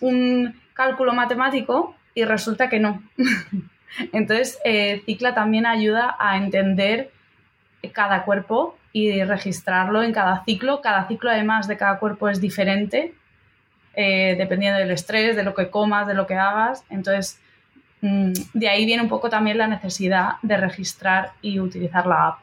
[0.00, 3.02] un cálculo matemático y resulta que no.
[4.12, 7.10] Entonces, eh, Cicla también ayuda a entender
[7.92, 10.80] cada cuerpo y registrarlo en cada ciclo.
[10.80, 13.14] Cada ciclo, además de cada cuerpo, es diferente
[14.00, 16.84] eh, dependiendo del estrés, de lo que comas, de lo que hagas.
[16.88, 17.38] Entonces,
[18.00, 22.38] mm, de ahí viene un poco también la necesidad de registrar y utilizar la app.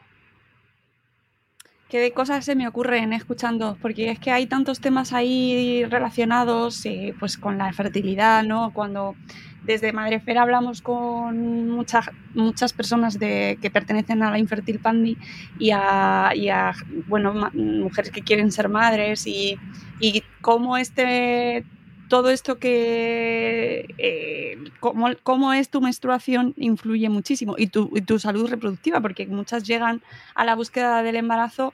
[1.88, 3.78] ¿Qué de cosas se me ocurren escuchando?
[3.80, 8.74] Porque es que hay tantos temas ahí relacionados eh, pues con la fertilidad, ¿no?
[8.74, 9.16] Cuando
[9.64, 15.16] desde Madrefera hablamos con muchas muchas personas de, que pertenecen a la Infertil Pandi
[15.58, 16.74] y a,
[17.06, 19.56] bueno, mujeres que quieren ser madres y,
[19.98, 21.64] y cómo este
[22.08, 28.48] todo esto que eh, cómo, es tu menstruación influye muchísimo y tu, y tu, salud
[28.48, 30.02] reproductiva porque muchas llegan
[30.34, 31.72] a la búsqueda del embarazo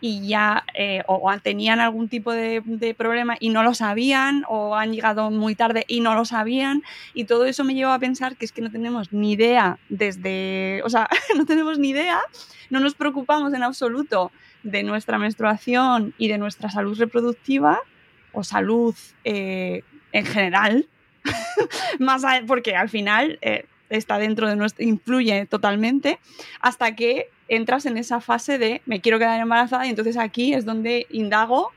[0.00, 4.92] y ya eh, o, tenían algún tipo de, problema y no lo sabían o han
[4.92, 6.82] llegado muy tarde y no lo sabían
[7.14, 10.82] y todo eso me lleva a pensar que es que no tenemos ni idea desde,
[10.84, 12.20] o sea, no tenemos ni idea,
[12.70, 14.30] no nos preocupamos en absoluto
[14.62, 17.80] de nuestra menstruación y de nuestra salud reproductiva
[18.34, 19.82] o salud eh,
[20.12, 20.86] en general,
[21.98, 26.18] más porque al final eh, está dentro de nuestro, influye totalmente,
[26.60, 30.64] hasta que entras en esa fase de me quiero quedar embarazada y entonces aquí es
[30.64, 31.70] donde indago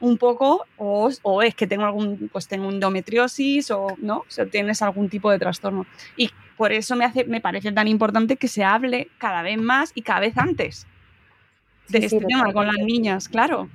[0.00, 4.82] un poco o, o, es que tengo algún pues tengo endometriosis o no o tienes
[4.82, 5.86] algún tipo de trastorno.
[6.16, 9.92] Y por eso me hace me parece tan importante que se hable cada vez más
[9.94, 10.86] y cada vez antes
[11.88, 13.68] de este tema con las niñas claro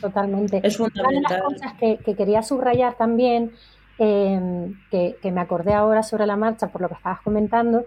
[0.00, 1.72] totalmente es fundamental una de las cosas
[2.04, 3.52] que, quería subrayar también
[3.98, 7.84] em, que, que me acordé ahora sobre la marcha por lo que estabas comentando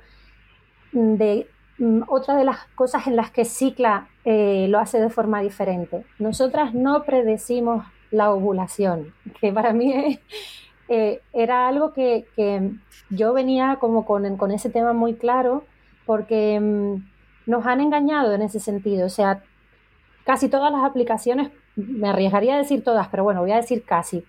[0.92, 1.48] de
[1.80, 6.06] Mm, otra de las cosas en las que Cicla eh, lo hace de forma diferente.
[6.20, 10.20] Nosotras no predecimos la ovulación, que para mí
[10.90, 12.26] eh, era algo que,
[13.10, 15.64] yo venía como con, ese tema muy claro,
[16.06, 16.96] porque mm,
[17.50, 19.06] nos han engañado en ese sentido.
[19.06, 19.42] O sea,
[20.26, 21.50] casi todas las aplicaciones,
[21.88, 24.24] me arriesgaría a decir todas, pero bueno, voy a decir casi.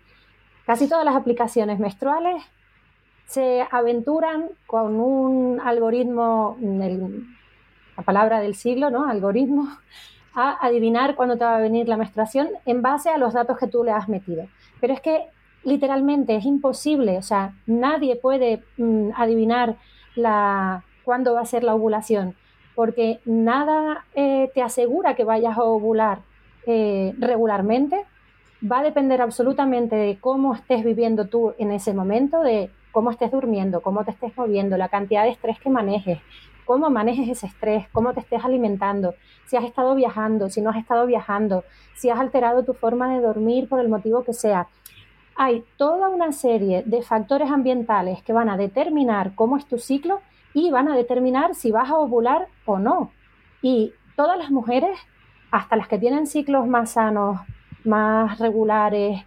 [0.67, 2.43] Casi todas las aplicaciones menstruales
[3.27, 9.09] se aventuran con un algoritmo, la palabra del siglo, ¿no?
[9.09, 9.69] Algoritmo,
[10.35, 13.67] a adivinar cuándo te va a venir la menstruación en base a los datos que
[13.67, 14.47] tú le has metido.
[14.81, 15.27] Pero es que
[15.65, 19.77] literalmente es imposible, o sea, nadie puede mm, adivinar
[20.15, 22.35] la, cuándo va a ser la ovulación,
[22.75, 26.21] porque nada eh, te asegura que vayas a ovular
[26.67, 28.05] eh, regularmente.
[28.71, 33.31] Va a depender absolutamente de cómo estés viviendo tú en ese momento, de cómo estés
[33.31, 36.19] durmiendo, cómo te estés moviendo, la cantidad de estrés que manejes,
[36.65, 39.15] cómo manejes ese estrés, cómo te estés alimentando,
[39.47, 43.21] si has estado viajando, si no has estado viajando, si has alterado tu forma de
[43.21, 44.69] dormir por el motivo que sea.
[45.37, 50.21] Hay toda una serie de factores ambientales que van a determinar cómo es tu ciclo
[50.53, 53.11] y van a determinar si vas a ovular o no.
[53.63, 54.99] Y todas las mujeres,
[55.51, 57.41] hasta las que tienen ciclos más sanos,
[57.85, 59.25] más regulares,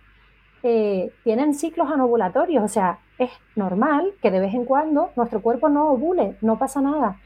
[0.64, 5.70] eh, tienen ciclos anovulatorios, o sea, es normal que de vez en cuando nuestro cuerpo
[5.70, 7.20] no ovule, no pasa nada.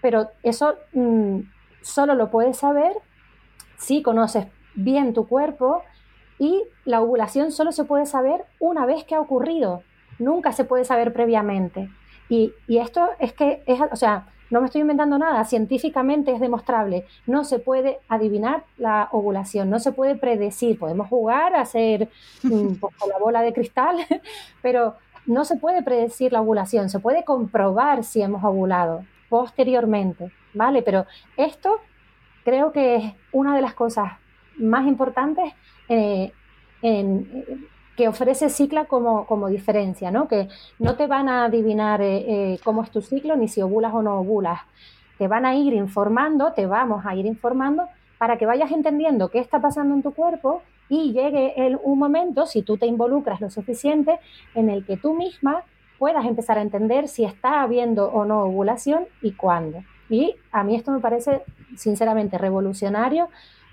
[0.00, 1.40] Pero eso mm,
[1.82, 2.92] solo lo puedes saber
[3.76, 5.82] si conoces bien tu cuerpo
[6.38, 9.82] y la ovulación solo se puede saber una vez que ha ocurrido,
[10.18, 11.90] nunca se puede saber previamente.
[12.28, 17.06] Y, esto es que, es, o sea, no me estoy inventando nada, científicamente es demostrable.
[17.26, 20.78] No se puede adivinar la ovulación, no se puede predecir.
[20.78, 22.08] Podemos jugar, hacer
[22.42, 23.98] mm, pues, con la bola de cristal,
[24.62, 24.94] pero
[25.26, 30.82] no se puede predecir la ovulación, se puede comprobar si hemos ovulado posteriormente, ¿vale?
[30.82, 31.04] Pero
[31.36, 31.80] esto
[32.44, 34.12] creo que es una de las cosas
[34.56, 35.52] más importantes
[35.90, 36.32] eh,
[37.98, 40.28] que ofrece Cicla como, como, diferencia, ¿no?
[40.28, 43.92] Que no te van a adivinar eh, eh, cómo es tu ciclo ni si ovulas
[43.92, 44.60] o no ovulas.
[45.18, 49.40] Te van a ir informando, te vamos a ir informando para que vayas entendiendo qué
[49.40, 53.50] está pasando en tu cuerpo y llegue el, un momento, si tú te involucras lo
[53.50, 54.20] suficiente,
[54.54, 55.64] en el que tú misma
[55.98, 59.82] puedas empezar a entender si está habiendo o no ovulación y cuándo.
[60.08, 61.42] Y a mí esto me parece
[61.76, 63.28] sinceramente revolucionario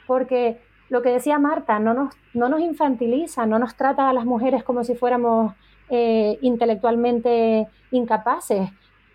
[0.08, 0.58] porque
[0.90, 4.64] lo que decía Marta, no nos, no nos infantiliza, no nos trata a las mujeres
[4.64, 5.54] como si fuéramos
[5.90, 8.70] eh, intelectualmente incapaces.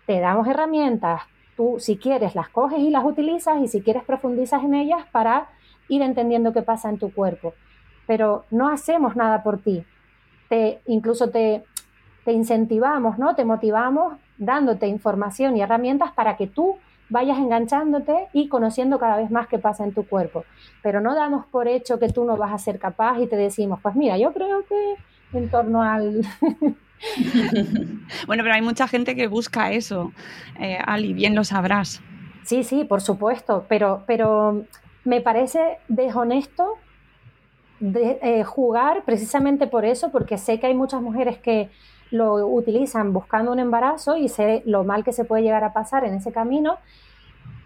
[0.05, 1.21] Te damos herramientas,
[1.55, 5.49] tú si quieres las coges y las utilizas y si quieres profundizas en ellas para
[5.87, 7.53] ir entendiendo qué pasa en tu cuerpo.
[8.07, 9.85] Pero no hacemos nada por ti.
[10.49, 11.63] Te, incluso te,
[12.25, 13.35] te incentivamos, ¿no?
[13.35, 16.77] Te motivamos dándote información y herramientas para que tú
[17.11, 20.45] vayas enganchándote y conociendo cada vez más qué pasa en tu cuerpo.
[20.81, 23.79] Pero no damos por hecho que tú no vas a ser capaz y te decimos,
[23.83, 24.95] pues mira, yo creo que
[25.37, 26.21] en torno al...
[28.27, 30.13] bueno, pero hay mucha gente que busca eso,
[30.59, 32.01] eh, Ali, bien lo sabrás.
[32.43, 34.65] Sí, sí, por supuesto, pero, pero
[35.03, 36.77] me parece deshonesto
[37.79, 41.69] de, eh, jugar precisamente por eso, porque sé que hay muchas mujeres que
[42.11, 46.03] lo utilizan buscando un embarazo y sé lo mal que se puede llegar a pasar
[46.03, 46.77] en ese camino.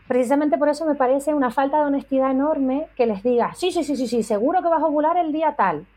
[0.08, 3.84] Precisamente por eso me parece una falta de honestidad enorme que les diga, sí, sí,
[3.84, 5.88] sí, sí, sí, seguro que vas a ovular el día tal,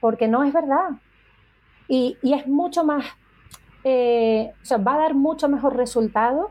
[0.00, 0.90] porque no es verdad.
[1.86, 3.04] Y, es mucho más,
[3.84, 6.50] eh, va a dar mucho mejor resultado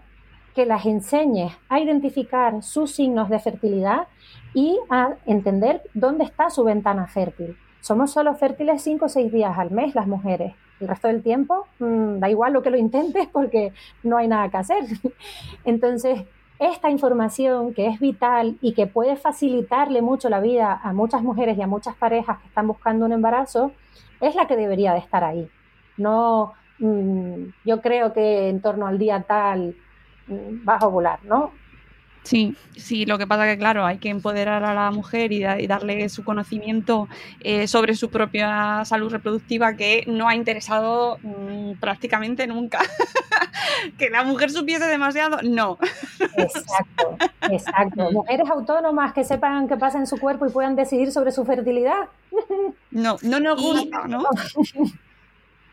[0.53, 4.07] que las enseñes a identificar sus signos de fertilidad
[4.53, 7.57] y a entender dónde está su ventana fértil.
[7.81, 10.53] Somos solo fértiles 5 o 6 días al mes las mujeres.
[10.83, 13.71] El resto del tiempo mm, da igual lo que lo intentes porque
[14.03, 14.83] no hay nada que hacer.
[15.65, 16.23] Entonces,
[16.59, 21.57] esta información que es vital y que puede facilitarle mucho la vida a muchas mujeres
[21.57, 23.71] y a muchas parejas que están buscando un embarazo,
[24.19, 25.49] es la que debería de estar ahí.
[25.95, 29.75] No, mm, yo creo que en torno al día tal
[30.27, 31.51] mm, vas a volar, ¿no?
[32.23, 36.07] Sí, sí, lo que pasa que claro, hay que empoderar a la mujer y, darle
[36.07, 37.09] su conocimiento
[37.41, 42.79] eh, sobre su propia salud reproductiva que no ha interesado mm, prácticamente nunca.
[43.97, 45.77] que la mujer supiese demasiado, no.
[46.37, 47.17] Exacto,
[47.51, 48.11] exacto.
[48.13, 52.07] Mujeres autónomas que sepan qué pasa en su cuerpo y puedan decidir sobre su fertilidad.
[52.91, 54.23] No, no nos gusta, ¿no?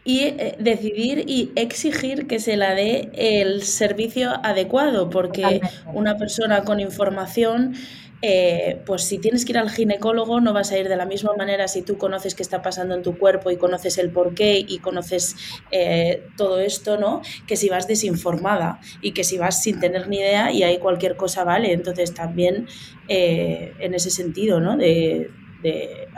[0.05, 5.61] y eh, decidir y exigir que se la dé el servicio adecuado, porque
[5.93, 7.75] una persona con información,
[8.23, 11.33] eh, pues si tienes que ir al ginecólogo no vas a ir de la misma
[11.39, 14.79] manera si tú conoces qué está pasando en tu cuerpo y conoces el porqué y
[14.81, 15.37] conoces
[15.71, 17.23] eh, todo esto, ¿no?
[17.47, 21.17] Que si vas desinformada y que si vas sin tener ni idea y ahí cualquier
[21.17, 21.73] cosa vale.
[21.73, 22.67] Entonces también
[23.09, 24.77] en ese sentido, ¿no?
[24.77, 25.31] De,
[25.63, 26.09] eh,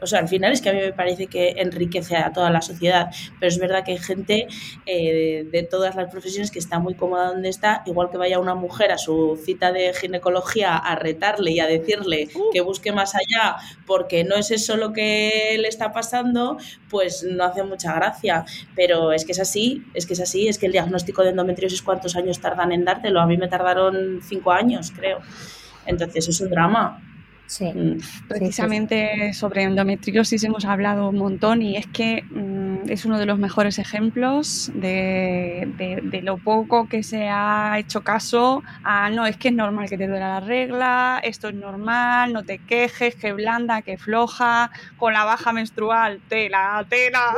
[0.00, 2.62] o sea, al final es que a mí me parece que enriquece a toda la
[2.62, 4.46] sociedad, pero es verdad que hay gente
[4.86, 8.54] eh, de, todas las profesiones que está muy cómoda donde está, igual que vaya una
[8.54, 13.56] mujer a su cita de ginecología a retarle y a decirle que busque más allá
[13.86, 18.44] porque no es eso lo que le está pasando, pues no hace mucha gracia,
[18.74, 21.82] pero es que es así, es que es así, es que el diagnóstico de endometriosis
[21.82, 25.20] cuántos años tardan en dártelo, a mí me tardaron cinco años, creo.
[25.86, 27.11] Entonces es un drama.
[27.46, 27.66] Sí.
[27.66, 33.26] Mm, precisamente sobre endometriosis hemos hablado un montón y es que mm, es uno de
[33.26, 39.36] los mejores ejemplos de, de, lo poco que se ha hecho caso a no, es
[39.36, 43.32] que es normal que te duela la regla, esto es normal, no te quejes, que
[43.32, 47.34] blanda, que floja, con la baja menstrual, tela, tela.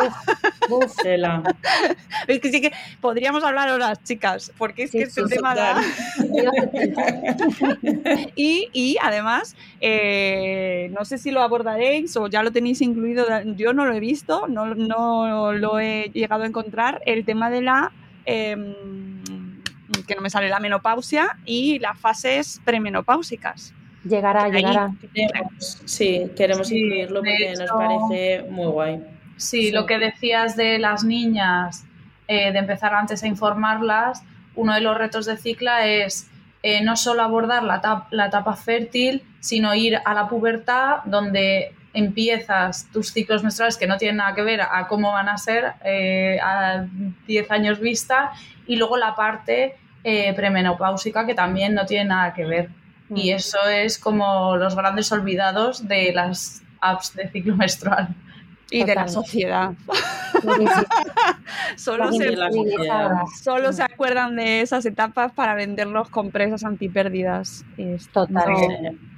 [0.69, 1.43] Uf, tela.
[2.27, 5.81] es que sí que podríamos hablar horas, chicas, porque es que este tema da...
[8.37, 9.57] y, y además...
[9.81, 13.27] Eh, eh, no sé si lo abordaréis o ya lo tenéis incluido,
[13.57, 17.63] yo no lo he visto, no, no lo he llegado a encontrar, el tema de
[17.63, 17.93] la...
[18.27, 18.75] Em,
[20.07, 23.75] que no me sale la menopausia y las fases premenopáusicas.
[24.05, 24.93] Llegará, llegará.
[25.59, 29.05] sí, queremos incluirlo porque nos parece muy guay.
[29.37, 31.87] Sí, lo que decías de las niñas,
[32.29, 34.23] eh, de empezar antes a informarlas,
[34.57, 36.31] uno de los retos de Cicla es
[36.63, 42.89] eh, no solo abordar la, la etapa fértil, sino ir a la pubertad donde empiezas
[42.93, 46.39] tus ciclos menstruales que no tienen nada que ver a cómo van a ser eh,
[46.43, 46.87] a
[47.27, 48.33] 10 años vista
[48.67, 52.69] y luego la parte eh, premenopáusica que también no tiene nada que ver.
[53.11, 53.37] Y mm.
[53.37, 58.09] eso es como los grandes olvidados de las apps de ciclo menstrual.
[58.71, 59.73] Y de la sociedad.
[61.77, 62.37] solo, se,
[63.41, 67.65] solo se acuerdan de esas etapas para venderlos con presas antipérdidas.
[68.13, 68.91] Totalmente.
[68.91, 69.14] No,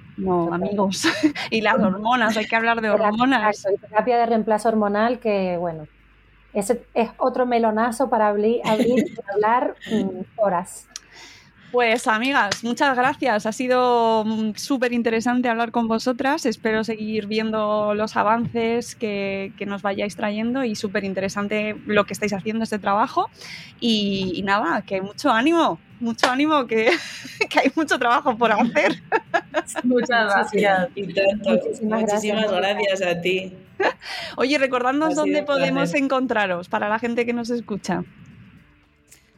[0.53, 1.05] amigos.
[1.51, 3.67] y las hormonas, hay que hablar de hormonas.
[3.73, 5.87] y terapia de reemplazo hormonal que, bueno,
[6.53, 9.05] ese es otro melonazo para abrir, abrir
[9.35, 10.89] hablar mm, horas.
[11.73, 13.45] Pues amigas, muchas gracias.
[13.45, 16.47] Ha sido mm, súper interesante hablar con vosotras.
[16.47, 22.33] Espero seguir viendo los avances que, nos vayáis trayendo y súper interesante lo que estáis
[22.33, 23.29] haciendo este trabajo.
[23.81, 26.91] Y, nada, que mucho ánimo, mucho ánimo, que,
[27.63, 29.03] hay mucho trabajo por hacer.
[29.85, 30.89] Muchas gracias.
[31.83, 32.05] Muchísimas,
[32.51, 33.03] gracias.
[33.03, 33.53] a ti.
[34.37, 38.05] Oye, recordadnos dónde podemos encontraros para la gente que nos escucha.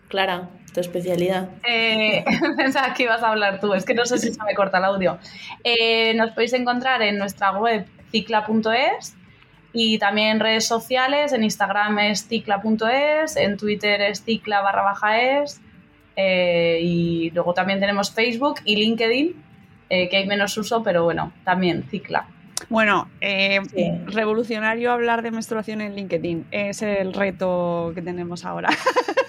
[0.09, 1.50] Clara, tu especialidad.
[1.66, 2.24] Eh,
[2.56, 4.84] pensaba que ibas a hablar tú, es que no sé si se me corta el
[4.84, 5.18] audio.
[5.64, 9.14] Eh, nos podéis encontrar en nuestra web cicla.es
[9.72, 15.20] y también en redes sociales, en Instagram es cicla.es, en Twitter es cicla barra baja
[15.20, 15.61] es
[16.16, 19.44] eh, y luego también tenemos Facebook y LinkedIn,
[19.88, 22.26] que hay menos uso, pero bueno, también cicla.
[22.68, 23.09] Bueno,
[24.06, 26.46] revolucionario hablar de menstruación en LinkedIn.
[26.50, 28.68] Es el reto que tenemos ahora.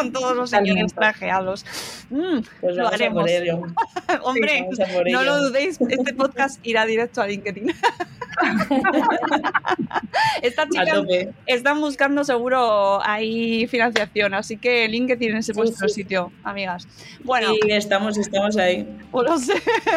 [0.00, 1.64] con todos los señores trajeados.
[2.10, 3.30] Mm, pues lo haremos.
[4.22, 4.66] Hombre,
[5.10, 7.72] no lo dudéis, este podcast irá directo a LinkedIn.
[10.42, 11.02] Estas chicas
[11.46, 16.86] están buscando seguro ahí financiación, así que LinkedIn es vuestro sitio, amigas.
[17.24, 18.86] Bueno, estamos, estamos ahí.
[19.10, 19.50] Pues,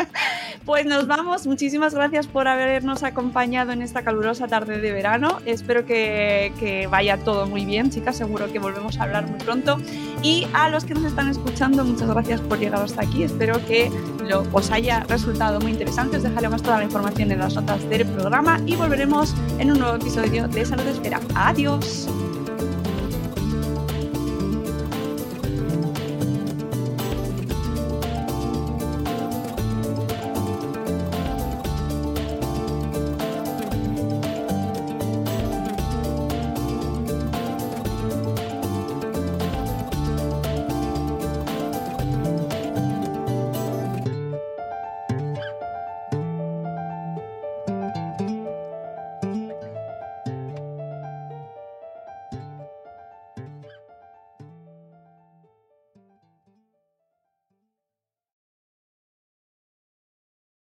[0.66, 1.48] pues nos vamos.
[1.48, 5.40] Muchísimas gracias por habernos acompañado en esta calurosa tarde de verano.
[5.46, 8.18] Espero que, que vaya todo muy bien, chicas.
[8.18, 9.78] Seguro que volvemos a hablar muy pronto.
[10.22, 13.24] Y a los que nos están escuchando, muchas gracias por llegar hasta aquí.
[13.24, 13.92] Espero que
[14.28, 16.18] lo, os haya resultado muy interesante.
[16.18, 18.33] Os dejaremos toda la información en las notas del programa
[18.66, 21.22] y volveremos en un nuevo episodio de Salud Espera.
[21.36, 22.08] Adiós.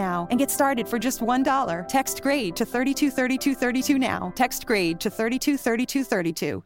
[0.00, 1.88] now and get started for just $1.
[1.88, 4.32] Text grade to 323232 now.
[4.34, 6.62] Text grade to 323232.